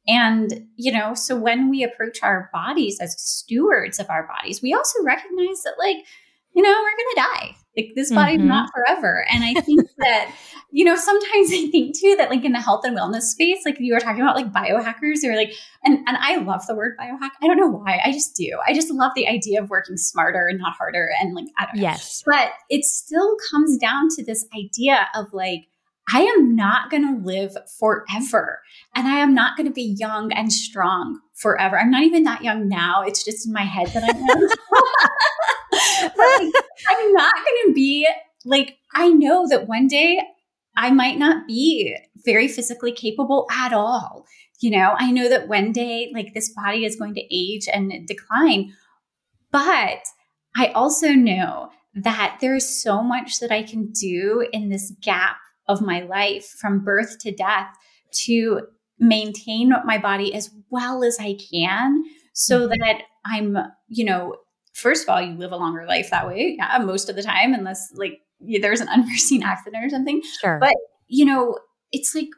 [0.07, 4.73] And, you know, so when we approach our bodies as stewards of our bodies, we
[4.73, 5.97] also recognize that like
[6.53, 7.55] you know, we're going to die.
[7.75, 8.49] Like this body's mm-hmm.
[8.49, 9.25] not forever.
[9.31, 10.35] And I think that,
[10.71, 13.77] you know, sometimes I think too that like in the health and wellness space, like
[13.79, 17.31] you were talking about like biohackers or like, and, and I love the word biohack.
[17.41, 17.99] I don't know why.
[18.03, 18.59] I just do.
[18.67, 21.09] I just love the idea of working smarter and not harder.
[21.19, 21.81] And like, I don't know.
[21.81, 22.23] Yes.
[22.25, 25.67] But it still comes down to this idea of like,
[26.11, 28.59] I am not going to live forever.
[28.93, 31.79] And I am not going to be young and strong forever.
[31.79, 33.03] I'm not even that young now.
[33.03, 34.49] It's just in my head that I am.
[36.23, 36.53] like,
[36.89, 38.07] I'm not going to be
[38.45, 40.21] like, I know that one day
[40.75, 44.25] I might not be very physically capable at all.
[44.59, 48.07] You know, I know that one day, like, this body is going to age and
[48.07, 48.73] decline.
[49.51, 49.99] But
[50.55, 55.81] I also know that there's so much that I can do in this gap of
[55.81, 57.75] my life from birth to death
[58.25, 58.61] to
[58.99, 62.79] maintain my body as well as I can so mm-hmm.
[62.79, 63.57] that I'm,
[63.87, 64.35] you know,
[64.73, 66.55] first of all, you live a longer life that way.
[66.57, 68.21] Yeah, most of the time, unless like
[68.61, 70.21] there's an unforeseen accident or something.
[70.41, 70.59] Sure.
[70.59, 70.75] But,
[71.07, 71.57] you know,
[71.91, 72.29] it's like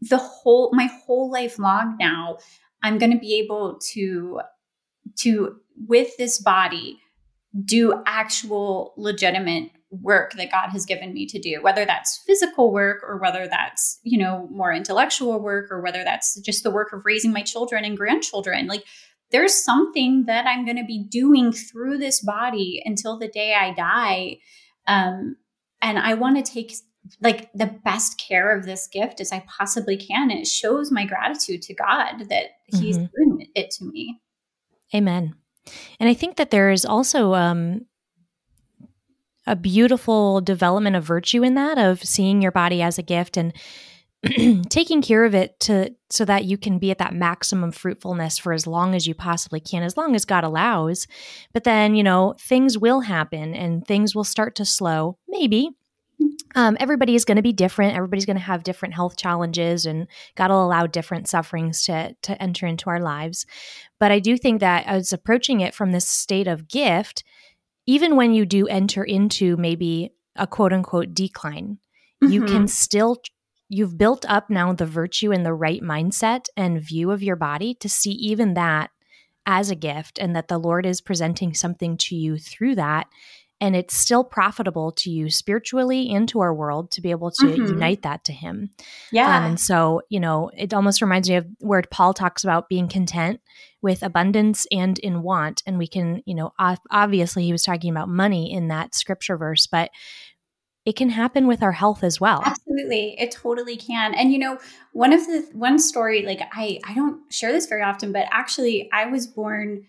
[0.00, 2.38] the whole, my whole life long now,
[2.82, 4.40] I'm going to be able to,
[5.16, 5.56] to,
[5.86, 6.98] with this body,
[7.64, 13.02] do actual legitimate work that God has given me to do, whether that's physical work
[13.06, 17.04] or whether that's, you know, more intellectual work or whether that's just the work of
[17.04, 18.66] raising my children and grandchildren.
[18.66, 18.84] Like
[19.34, 23.74] there's something that I'm going to be doing through this body until the day I
[23.74, 24.38] die.
[24.86, 25.34] Um,
[25.82, 26.72] and I want to take
[27.20, 30.30] like the best care of this gift as I possibly can.
[30.30, 33.06] And it shows my gratitude to God that He's mm-hmm.
[33.06, 34.20] given it to me.
[34.94, 35.34] Amen.
[35.98, 37.86] And I think that there is also um,
[39.48, 43.52] a beautiful development of virtue in that of seeing your body as a gift and
[44.70, 48.52] taking care of it to so that you can be at that maximum fruitfulness for
[48.52, 51.06] as long as you possibly can as long as God allows.
[51.52, 55.70] But then you know things will happen and things will start to slow maybe.
[56.56, 57.96] Um, everybody is going to be different.
[57.96, 60.06] Everybody's going to have different health challenges and
[60.36, 63.46] god will allow different sufferings to to enter into our lives.
[63.98, 67.24] But i do think that as approaching it from this state of gift
[67.86, 71.78] even when you do enter into maybe a quote unquote decline,
[72.22, 72.32] mm-hmm.
[72.32, 73.16] you can still
[73.68, 77.74] you've built up now the virtue and the right mindset and view of your body
[77.74, 78.90] to see even that
[79.46, 83.08] as a gift and that the Lord is presenting something to you through that.
[83.60, 87.66] And it's still profitable to you spiritually into our world to be able to mm-hmm.
[87.66, 88.70] unite that to him.
[89.12, 89.38] Yeah.
[89.38, 92.88] um, and so you know it almost reminds me of where paul talks about being
[92.88, 93.40] content
[93.80, 95.62] with abundance and in want.
[95.66, 96.52] And we can you know
[96.90, 99.90] obviously he was talking about money in that scripture verse but
[100.84, 102.42] it can happen with our health as well.
[102.44, 103.16] Absolutely.
[103.18, 104.14] It totally can.
[104.14, 104.58] And you know,
[104.92, 108.90] one of the one story like I I don't share this very often, but actually
[108.92, 109.86] I was born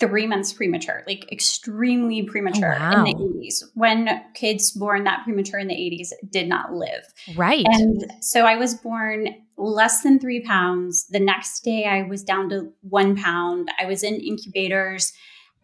[0.00, 3.04] 3 months premature, like extremely oh, premature oh, wow.
[3.04, 3.62] in the 80s.
[3.74, 7.04] When kids born that premature in the 80s did not live.
[7.36, 7.64] Right.
[7.68, 11.06] And so I was born less than 3 pounds.
[11.08, 13.70] The next day I was down to 1 pound.
[13.80, 15.12] I was in incubators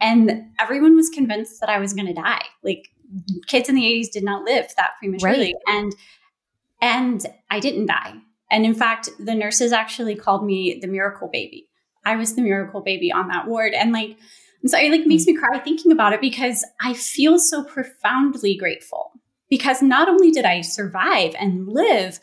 [0.01, 2.45] and everyone was convinced that I was going to die.
[2.63, 2.89] Like
[3.47, 5.77] kids in the 80s did not live that prematurely right.
[5.77, 5.95] and
[6.83, 8.15] and I didn't die.
[8.51, 11.69] And in fact, the nurses actually called me the miracle baby.
[12.05, 14.17] I was the miracle baby on that ward and like
[14.67, 19.13] so it like makes me cry thinking about it because I feel so profoundly grateful
[19.49, 22.21] because not only did I survive and live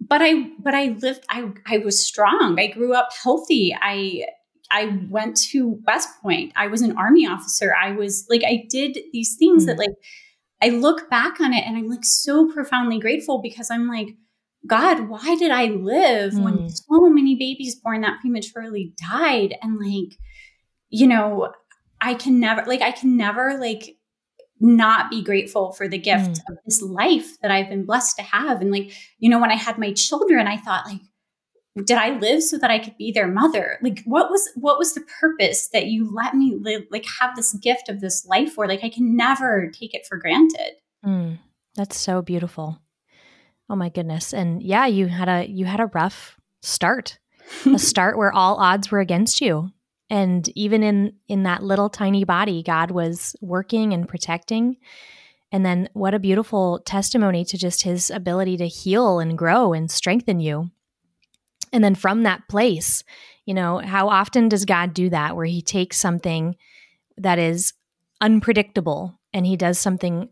[0.00, 2.56] but I but I lived I I was strong.
[2.58, 3.76] I grew up healthy.
[3.80, 4.26] I
[4.70, 6.52] I went to West Point.
[6.56, 7.74] I was an army officer.
[7.74, 9.66] I was like, I did these things mm.
[9.66, 9.90] that like,
[10.60, 14.08] I look back on it and I'm like so profoundly grateful because I'm like,
[14.66, 16.42] God, why did I live mm.
[16.42, 19.56] when so many babies born that prematurely died?
[19.62, 20.18] And like,
[20.90, 21.52] you know,
[22.00, 23.96] I can never, like, I can never, like,
[24.60, 26.40] not be grateful for the gift mm.
[26.50, 28.60] of this life that I've been blessed to have.
[28.60, 31.00] And like, you know, when I had my children, I thought, like,
[31.84, 33.78] did I live so that I could be their mother?
[33.82, 37.54] Like what was what was the purpose that you let me live like have this
[37.54, 38.66] gift of this life for?
[38.66, 40.72] Like I can never take it for granted.
[41.04, 41.38] Mm,
[41.74, 42.80] that's so beautiful.
[43.70, 44.32] Oh my goodness.
[44.32, 47.18] And yeah, you had a you had a rough start.
[47.66, 49.70] a start where all odds were against you.
[50.10, 54.76] And even in in that little tiny body, God was working and protecting.
[55.50, 59.90] And then what a beautiful testimony to just his ability to heal and grow and
[59.90, 60.70] strengthen you.
[61.72, 63.04] And then from that place,
[63.44, 66.56] you know, how often does God do that where he takes something
[67.16, 67.72] that is
[68.20, 70.28] unpredictable and he does something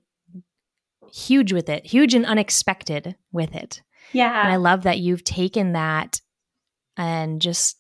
[1.12, 3.82] huge with it, huge and unexpected with it.
[4.12, 4.42] Yeah.
[4.42, 6.20] And I love that you've taken that
[6.96, 7.78] and just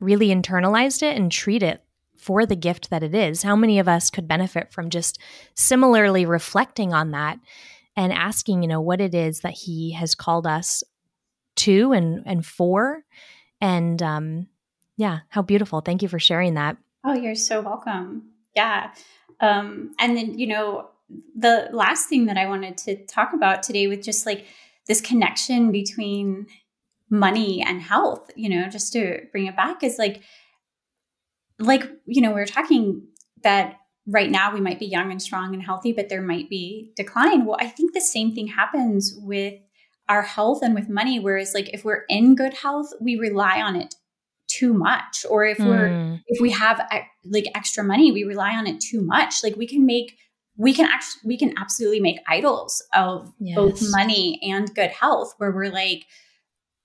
[0.00, 1.82] really internalized it and treat it
[2.16, 3.42] for the gift that it is.
[3.42, 5.18] How many of us could benefit from just
[5.54, 7.38] similarly reflecting on that
[7.96, 10.82] and asking, you know, what it is that he has called us
[11.56, 13.04] to and and for.
[13.60, 14.48] And um
[14.96, 15.80] yeah how beautiful.
[15.80, 16.76] Thank you for sharing that.
[17.04, 18.30] Oh you're so welcome.
[18.54, 18.92] Yeah.
[19.40, 20.88] Um and then you know
[21.36, 24.46] the last thing that i wanted to talk about today with just like
[24.86, 26.46] this connection between
[27.10, 30.22] money and health you know just to bring it back is like
[31.58, 33.06] like you know we are talking
[33.42, 36.92] that right now we might be young and strong and healthy but there might be
[36.96, 37.44] decline.
[37.44, 39.54] Well i think the same thing happens with
[40.08, 41.18] our health and with money.
[41.18, 43.94] Whereas, like, if we're in good health, we rely on it
[44.48, 45.24] too much.
[45.28, 46.20] Or if we're, mm.
[46.26, 46.80] if we have
[47.24, 49.42] like extra money, we rely on it too much.
[49.42, 50.16] Like, we can make,
[50.56, 53.56] we can actually, we can absolutely make idols of yes.
[53.56, 56.04] both money and good health, where we're like,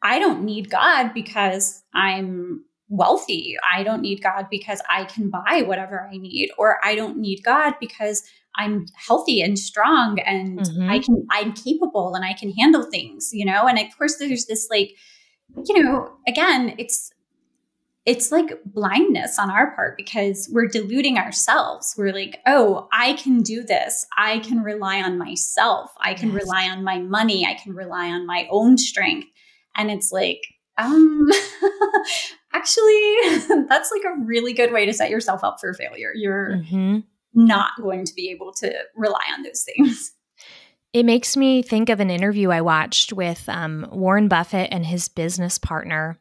[0.02, 3.58] I don't need God because I'm wealthy.
[3.72, 7.44] I don't need God because I can buy whatever I need, or I don't need
[7.44, 8.24] God because
[8.56, 10.90] I'm healthy and strong and mm-hmm.
[10.90, 13.68] I can I'm capable and I can handle things, you know?
[13.68, 14.96] And of course there's this like,
[15.66, 17.12] you know, again, it's
[18.06, 21.94] it's like blindness on our part because we're deluding ourselves.
[21.98, 24.06] We're like, oh, I can do this.
[24.18, 25.92] I can rely on myself.
[26.00, 26.44] I can yes.
[26.44, 27.46] rely on my money.
[27.46, 29.28] I can rely on my own strength.
[29.76, 30.42] And it's like,
[30.78, 31.28] um,
[32.54, 33.16] actually,
[33.70, 36.12] that's like a really good way to set yourself up for failure.
[36.16, 37.00] You're mm-hmm
[37.34, 40.14] not going to be able to rely on those things.
[40.92, 45.08] It makes me think of an interview I watched with um, Warren Buffett and his
[45.08, 46.18] business partner.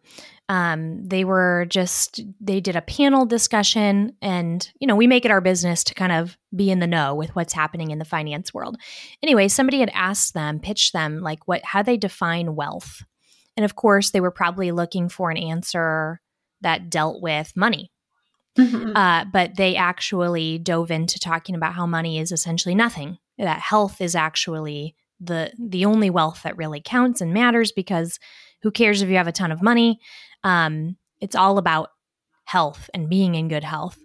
[0.51, 5.31] Um, they were just, they did a panel discussion, and, you know, we make it
[5.31, 8.53] our business to kind of be in the know with what's happening in the finance
[8.53, 8.77] world.
[9.23, 13.03] Anyway, somebody had asked them, pitched them, like, what, how they define wealth.
[13.57, 16.21] And of course, they were probably looking for an answer
[16.61, 17.91] that dealt with money,
[18.59, 18.97] Mm-hmm.
[18.97, 23.19] Uh, but they actually dove into talking about how money is essentially nothing.
[23.39, 28.19] That health is actually the the only wealth that really counts and matters because
[28.63, 30.01] who cares if you have a ton of money?
[30.45, 31.91] Um, it's all about
[32.45, 33.99] health and being in good health.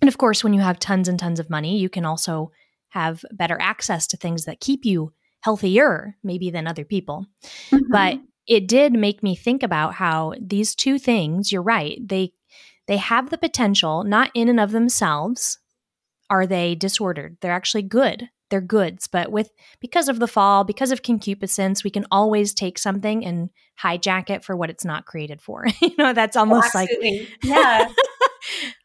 [0.00, 2.50] And of course, when you have tons and tons of money, you can also
[2.88, 7.26] have better access to things that keep you healthier, maybe than other people.
[7.70, 7.90] Mm-hmm.
[7.90, 12.32] But it did make me think about how these two things, you're right, they
[12.92, 15.56] they have the potential, not in and of themselves,
[16.28, 17.38] are they disordered?
[17.40, 18.28] They're actually good.
[18.50, 22.78] They're goods, but with because of the fall, because of concupiscence, we can always take
[22.78, 23.48] something and
[23.82, 25.66] hijack it for what it's not created for.
[25.80, 26.90] you know, that's almost oh, like
[27.42, 27.88] yeah.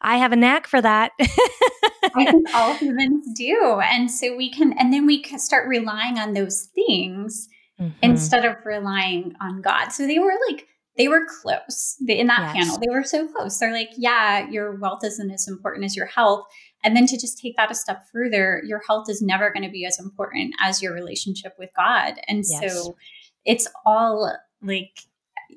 [0.00, 1.12] I have a knack for that.
[1.20, 3.78] I think all humans do.
[3.84, 7.46] And so we can, and then we can start relying on those things
[7.78, 7.92] mm-hmm.
[8.00, 9.88] instead of relying on God.
[9.88, 10.66] So they were like,
[10.98, 12.64] they were close in that yes.
[12.64, 12.78] panel.
[12.78, 13.56] They were so close.
[13.58, 16.44] They're like, yeah, your wealth isn't as important as your health.
[16.84, 19.70] And then to just take that a step further, your health is never going to
[19.70, 22.14] be as important as your relationship with God.
[22.26, 22.74] And yes.
[22.74, 22.96] so
[23.44, 24.90] it's all like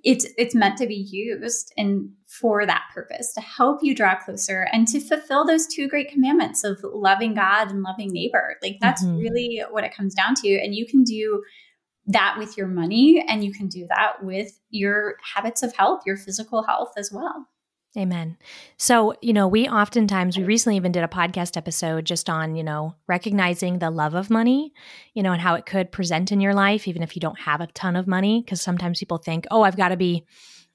[0.03, 4.67] it's it's meant to be used and for that purpose to help you draw closer
[4.71, 8.57] and to fulfill those two great commandments of loving God and loving neighbor.
[8.61, 9.17] Like that's mm-hmm.
[9.17, 10.59] really what it comes down to.
[10.59, 11.43] And you can do
[12.11, 16.17] that with your money and you can do that with your habits of health, your
[16.17, 17.47] physical health as well.
[17.97, 18.37] Amen.
[18.77, 22.63] So, you know, we oftentimes, we recently even did a podcast episode just on, you
[22.63, 24.71] know, recognizing the love of money,
[25.13, 27.59] you know, and how it could present in your life, even if you don't have
[27.59, 28.45] a ton of money.
[28.47, 30.25] Cause sometimes people think, oh, I've got to be,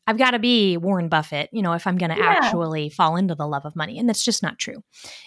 [0.06, 2.36] I've got to be Warren Buffett, you know, if I'm going to yeah.
[2.38, 3.98] actually fall into the love of money.
[3.98, 4.82] And that's just not true.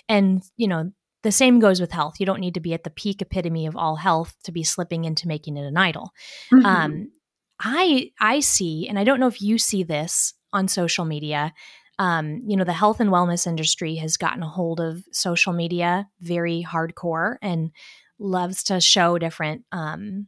[0.07, 0.91] And, you know,
[1.24, 2.16] the same goes with health.
[2.20, 5.06] You don't need to be at the peak epitome of all health to be slipping
[5.06, 6.12] into making it an idol.
[6.52, 6.66] Mm-hmm.
[6.66, 7.12] Um,
[7.60, 11.54] I I see, and I don't know if you see this on social media
[12.00, 16.08] um, you know, the health and wellness industry has gotten a hold of social media
[16.22, 17.72] very hardcore and
[18.18, 20.28] loves to show different um,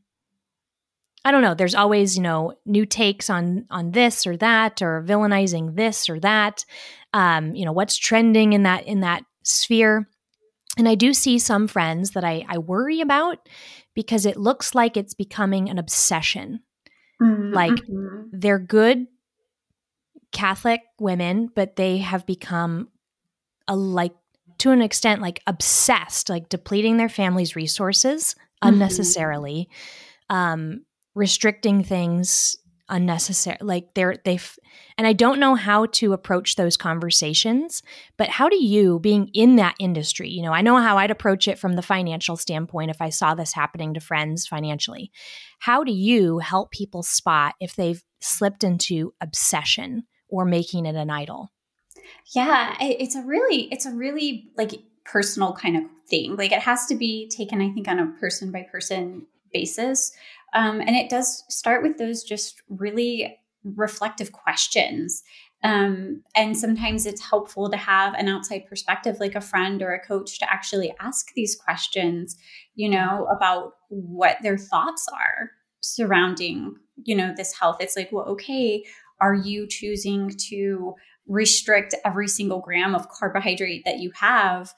[1.24, 1.54] I don't know.
[1.54, 6.20] There's always, you know, new takes on on this or that, or villainizing this or
[6.22, 6.66] that.
[7.14, 10.10] Um, you know, what's trending in that in that sphere.
[10.78, 13.50] And I do see some friends that I, I worry about
[13.94, 16.62] because it looks like it's becoming an obsession.
[17.22, 17.54] Mm-hmm.
[17.54, 18.28] Like mm-hmm.
[18.32, 19.08] they're good
[20.32, 22.88] Catholic women, but they have become
[23.68, 24.14] a like
[24.60, 28.70] to an extent like obsessed, like depleting their family's resources mm-hmm.
[28.70, 29.70] unnecessarily,
[30.30, 32.58] um, restricting things
[32.92, 34.60] unnecessary like they're they've
[34.98, 37.82] and i don't know how to approach those conversations
[38.18, 41.48] but how do you being in that industry you know i know how i'd approach
[41.48, 45.12] it from the financial standpoint if i saw this happening to friends financially
[45.60, 51.10] how do you help people spot if they've slipped into obsession or making it an
[51.10, 51.52] idol?
[52.34, 54.72] Yeah, it's a really, it's a really like
[55.06, 56.36] personal kind of thing.
[56.36, 60.14] Like it has to be taken, I think, on a person by person basis.
[60.54, 65.24] Um, and it does start with those just really reflective questions.
[65.64, 70.06] Um, and sometimes it's helpful to have an outside perspective, like a friend or a
[70.06, 72.36] coach, to actually ask these questions,
[72.74, 77.78] you know, about what their thoughts are surrounding, you know, this health.
[77.80, 78.84] It's like, well, okay,
[79.20, 80.96] are you choosing to
[81.28, 84.74] restrict every single gram of carbohydrate that you have?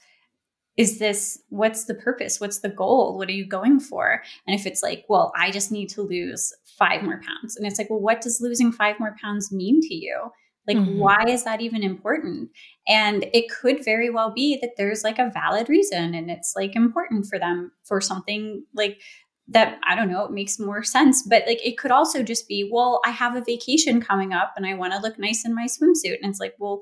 [0.76, 2.40] Is this what's the purpose?
[2.40, 3.18] What's the goal?
[3.18, 4.24] What are you going for?
[4.48, 7.78] And if it's like, well, I just need to lose five more pounds, and it's
[7.78, 10.32] like, well, what does losing five more pounds mean to you?
[10.68, 10.98] Like, mm-hmm.
[10.98, 12.50] why is that even important?
[12.88, 16.76] And it could very well be that there's like a valid reason and it's like
[16.76, 19.02] important for them for something like
[19.50, 21.22] that I don't know, it makes more sense.
[21.24, 24.66] But like it could also just be, well, I have a vacation coming up and
[24.66, 26.18] I want to look nice in my swimsuit.
[26.22, 26.82] And it's like, well,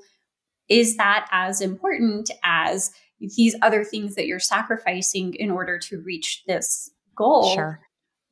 [0.68, 2.92] is that as important as
[3.36, 7.54] these other things that you're sacrificing in order to reach this goal?
[7.54, 7.80] Sure.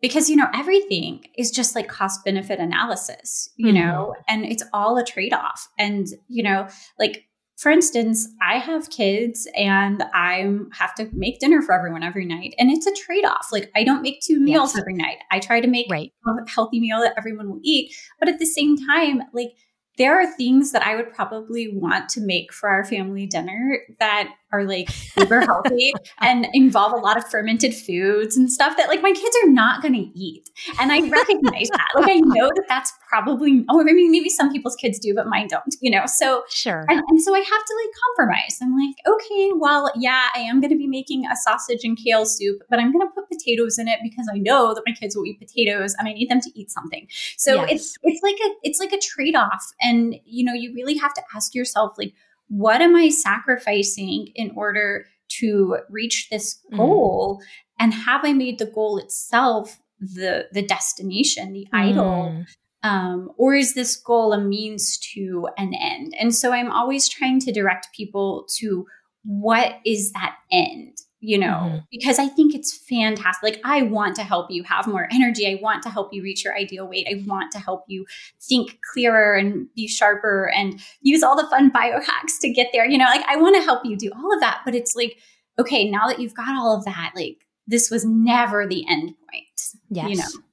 [0.01, 3.77] Because, you know, everything is just like cost benefit analysis, you mm-hmm.
[3.77, 5.69] know, and it's all a trade off.
[5.79, 6.69] And, you know,
[6.99, 7.27] like
[7.61, 12.55] for instance, I have kids and I have to make dinner for everyone every night.
[12.59, 13.49] And it's a trade off.
[13.53, 14.81] Like, I don't make two meals yes.
[14.81, 15.19] every night.
[15.31, 16.11] I try to make right.
[16.27, 17.95] a healthy meal that everyone will eat.
[18.19, 19.51] But at the same time, like,
[19.99, 24.33] there are things that I would probably want to make for our family dinner that
[24.53, 29.03] are like super healthy and involve a lot of fermented foods and stuff that like
[29.03, 30.49] my kids are not going to eat.
[30.81, 31.89] And I recognize that.
[31.95, 35.27] Like I know that that's probably, oh, I mean, maybe some people's kids do, but
[35.27, 36.05] mine don't, you know?
[36.07, 36.85] So, sure.
[36.89, 38.59] And, and so I have to like compromise.
[38.63, 42.27] I'm like, okay, well, yeah, I am going to be making a sausage and kale
[42.27, 45.17] soup, but I'm going to put potatoes in it because I know that my kids
[45.17, 47.07] will eat potatoes and I need them to eat something.
[47.37, 47.71] So yes.
[47.73, 49.73] it's, it's like a, it's like a trade off.
[49.81, 52.13] And, you know, you really have to ask yourself, like,
[52.51, 55.07] what am I sacrificing in order
[55.39, 56.77] to reach this mm.
[56.77, 57.41] goal?
[57.41, 57.45] Mm.
[57.79, 61.79] And have I made the goal itself the the destination, the mm.
[61.79, 62.45] idol?
[62.83, 66.15] Um, or is this goal a means to an end?
[66.19, 68.87] And so I'm always trying to direct people to
[69.23, 70.97] what is that end?
[71.21, 71.79] You know, mm-hmm.
[71.91, 73.43] because I think it's fantastic.
[73.43, 75.47] Like, I want to help you have more energy.
[75.47, 77.07] I want to help you reach your ideal weight.
[77.11, 78.07] I want to help you
[78.41, 82.87] think clearer and be sharper and use all the fun biohacks to get there.
[82.87, 84.63] You know, like, I want to help you do all of that.
[84.65, 85.19] But it's like,
[85.59, 89.79] okay, now that you've got all of that, like this was never the end point.
[89.91, 90.09] Yes.
[90.09, 90.47] You know?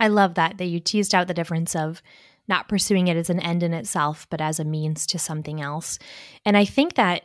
[0.00, 2.02] I love that, that you teased out the difference of
[2.48, 5.98] not pursuing it as an end in itself, but as a means to something else.
[6.44, 7.22] And I think that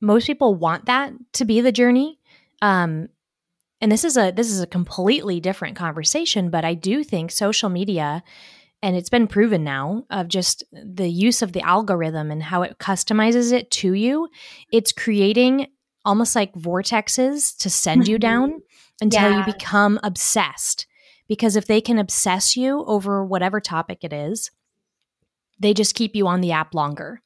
[0.00, 2.17] most people want that to be the journey.
[2.62, 3.08] Um,
[3.80, 7.68] and this is a this is a completely different conversation, but I do think social
[7.68, 8.22] media
[8.82, 12.78] and it's been proven now of just the use of the algorithm and how it
[12.78, 14.28] customizes it to you
[14.72, 15.66] it's creating
[16.04, 18.58] almost like vortexes to send you down mm-hmm.
[19.00, 19.38] until yeah.
[19.38, 20.86] you become obsessed
[21.28, 24.50] because if they can obsess you over whatever topic it is
[25.60, 27.20] they just keep you on the app longer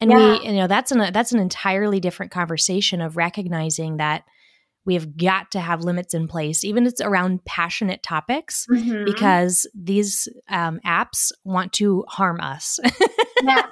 [0.00, 0.38] and yeah.
[0.40, 4.24] we you know that's an that's an entirely different conversation of recognizing that
[4.86, 9.04] we have got to have limits in place, even if it's around passionate topics, mm-hmm.
[9.04, 12.78] because these um, apps want to harm us.
[13.42, 13.66] yeah.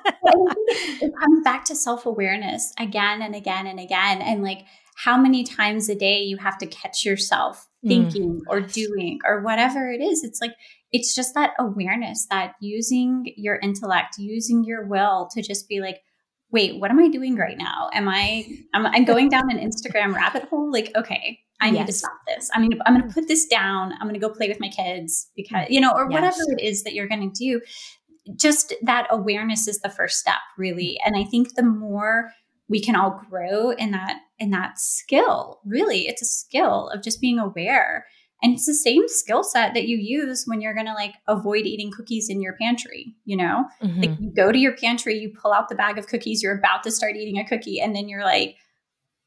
[1.01, 4.21] It comes back to self awareness again and again and again.
[4.21, 7.89] And like how many times a day you have to catch yourself mm.
[7.89, 8.43] thinking mm.
[8.49, 10.25] or doing or whatever it is.
[10.25, 10.55] It's like,
[10.93, 16.01] it's just that awareness that using your intellect, using your will to just be like,
[16.55, 17.91] wait, what am I doing right now?
[17.93, 20.71] Am I I'm, I going down an Instagram rabbit hole?
[20.71, 21.75] Like, okay, I yes.
[21.75, 22.49] need to stop this.
[22.55, 23.93] I mean, I'm going to put this down.
[23.95, 26.13] I'm going to go play with my kids because, you know, or yes.
[26.13, 27.61] whatever it is that you're going to do.
[28.37, 30.97] Just that awareness is the first step, really.
[31.05, 32.31] And I think the more
[32.69, 37.21] we can all grow in that in that skill, really, it's a skill of just
[37.21, 38.07] being aware
[38.45, 41.65] and it's the same skill set that you use when you're going to like avoid
[41.65, 43.65] eating cookies in your pantry, you know?
[43.83, 44.01] Mm-hmm.
[44.03, 46.83] Like you go to your pantry, you pull out the bag of cookies, you're about
[46.83, 48.57] to start eating a cookie, and then you're like,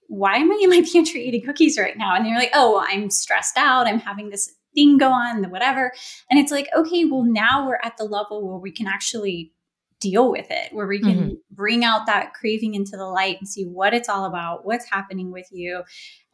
[0.07, 2.15] why am I in my pantry eating cookies right now?
[2.15, 3.87] And you're like, oh, I'm stressed out.
[3.87, 5.91] I'm having this thing go on, the whatever.
[6.29, 9.51] And it's like, okay, well, now we're at the level where we can actually
[9.99, 11.33] deal with it, where we can mm-hmm.
[11.51, 15.31] bring out that craving into the light and see what it's all about, what's happening
[15.31, 15.83] with you.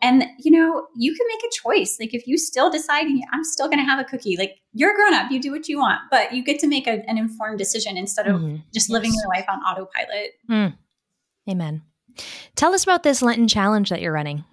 [0.01, 1.97] And, you know, you can make a choice.
[1.99, 5.13] Like if you still decide, I'm still going to have a cookie, like you're grown
[5.13, 7.95] up, you do what you want, but you get to make a, an informed decision
[7.95, 8.57] instead of mm-hmm.
[8.73, 8.89] just yes.
[8.89, 10.31] living your life on autopilot.
[10.49, 10.77] Mm.
[11.49, 11.83] Amen.
[12.55, 14.43] Tell us about this Lenten challenge that you're running.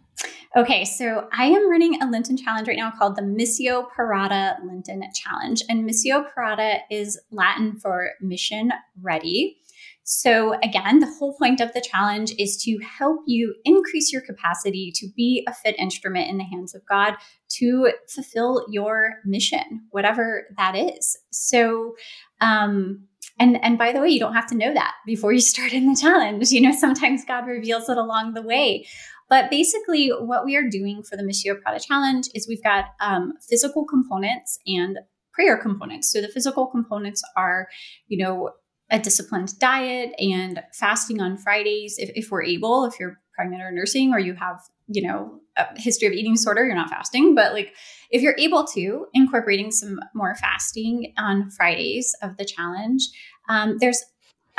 [0.57, 5.05] Okay, so I am running a Lenten challenge right now called the Missio Parata Lenten
[5.15, 5.63] Challenge.
[5.69, 9.59] And Missio Parata is Latin for mission ready.
[10.03, 14.91] So, again, the whole point of the challenge is to help you increase your capacity
[14.97, 17.15] to be a fit instrument in the hands of God
[17.51, 21.17] to fulfill your mission, whatever that is.
[21.31, 21.95] So,
[22.41, 23.05] um,
[23.39, 25.87] and and by the way, you don't have to know that before you start in
[25.87, 26.51] the challenge.
[26.51, 28.87] You know, sometimes God reveals it along the way.
[29.31, 33.35] But basically, what we are doing for the Missio Parata Challenge is we've got um,
[33.49, 34.99] physical components and
[35.33, 36.13] prayer components.
[36.13, 37.69] So the physical components are,
[38.09, 38.51] you know,
[38.91, 43.71] a disciplined diet and fasting on Fridays if, if we're able, if you're pregnant or
[43.71, 47.35] nursing or you have, you know, a history of eating disorder, you're not fasting.
[47.37, 47.73] But like
[48.11, 53.05] if you're able to, incorporating some more fasting on Fridays of the challenge.
[53.49, 54.05] Um, there's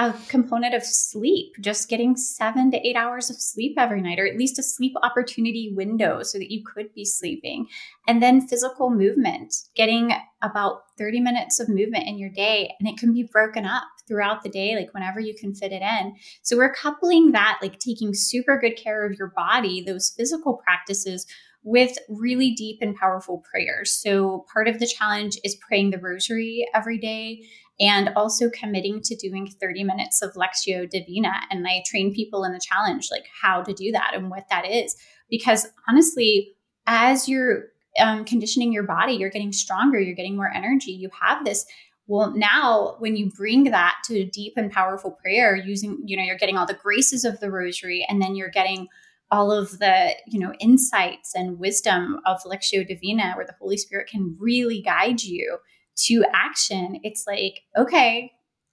[0.01, 4.25] a component of sleep, just getting seven to eight hours of sleep every night, or
[4.25, 7.67] at least a sleep opportunity window so that you could be sleeping.
[8.07, 12.97] And then physical movement, getting about 30 minutes of movement in your day, and it
[12.97, 16.15] can be broken up throughout the day, like whenever you can fit it in.
[16.41, 21.27] So we're coupling that, like taking super good care of your body, those physical practices
[21.63, 23.91] with really deep and powerful prayers.
[23.91, 27.43] So, part of the challenge is praying the rosary every day
[27.81, 31.33] and also committing to doing 30 minutes of Lectio Divina.
[31.49, 34.69] And I train people in the challenge, like how to do that and what that
[34.69, 34.95] is.
[35.31, 36.53] Because honestly,
[36.85, 37.69] as you're
[37.99, 41.65] um, conditioning your body, you're getting stronger, you're getting more energy, you have this.
[42.05, 46.37] Well, now when you bring that to deep and powerful prayer using, you know, you're
[46.37, 48.87] getting all the graces of the rosary and then you're getting
[49.31, 54.09] all of the you know insights and wisdom of lectio divina where the holy spirit
[54.09, 55.57] can really guide you
[56.05, 58.31] to action it's like okay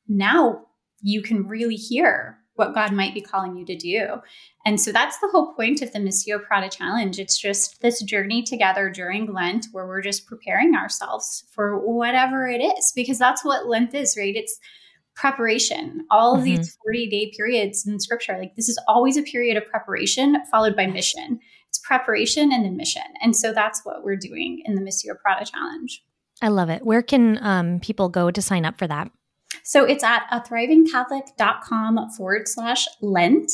[0.09, 0.63] now
[1.01, 4.17] you can really hear what god might be calling you to do
[4.65, 8.43] and so that's the whole point of the missio Parata challenge it's just this journey
[8.43, 13.69] together during lent where we're just preparing ourselves for whatever it is because that's what
[13.69, 14.59] lent is right it's
[15.19, 16.07] preparation.
[16.11, 16.57] All of mm-hmm.
[16.57, 20.77] these 40 day periods in scripture, like this is always a period of preparation followed
[20.77, 21.41] by mission.
[21.69, 23.03] It's preparation and then mission.
[23.21, 26.03] And so that's what we're doing in the Missio Parata Challenge.
[26.41, 26.85] I love it.
[26.85, 29.11] Where can um, people go to sign up for that?
[29.65, 33.51] So it's at a thrivingcatholic.com forward slash Lent.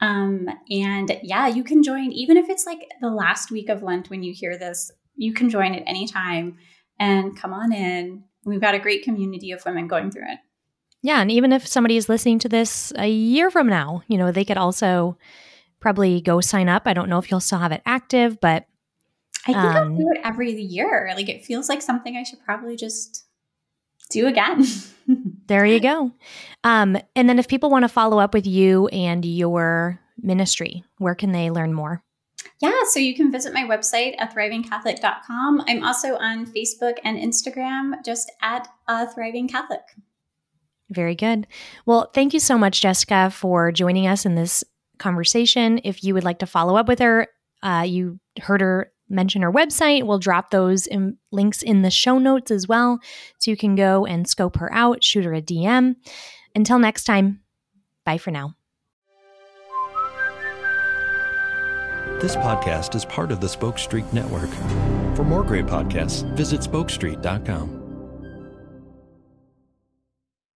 [0.00, 4.10] Um, and yeah, you can join, even if it's like the last week of Lent
[4.10, 6.56] when you hear this, you can join at any time
[6.98, 8.24] and come on in.
[8.44, 10.38] We've got a great community of women going through it.
[11.02, 14.32] Yeah, and even if somebody is listening to this a year from now, you know,
[14.32, 15.16] they could also
[15.80, 16.82] probably go sign up.
[16.86, 18.66] I don't know if you'll still have it active, but
[19.46, 21.12] I think um, I'll do it every year.
[21.14, 23.24] Like it feels like something I should probably just
[24.10, 24.64] do again.
[25.46, 26.12] there you go.
[26.64, 31.14] Um, and then if people want to follow up with you and your ministry, where
[31.14, 32.02] can they learn more?
[32.60, 35.64] Yeah, so you can visit my website at thrivingcatholic.com.
[35.68, 39.82] I'm also on Facebook and Instagram just at uh, Thriving Catholic.
[40.90, 41.46] Very good.
[41.86, 44.64] Well, thank you so much, Jessica, for joining us in this
[44.98, 45.80] conversation.
[45.84, 47.28] If you would like to follow up with her,
[47.62, 50.04] uh, you heard her mention her website.
[50.04, 53.00] We'll drop those in, links in the show notes as well.
[53.38, 55.96] So you can go and scope her out, shoot her a DM.
[56.54, 57.40] Until next time,
[58.04, 58.54] bye for now.
[62.20, 64.50] This podcast is part of the Spoke Street Network.
[65.14, 67.87] For more great podcasts, visit spokestreet.com.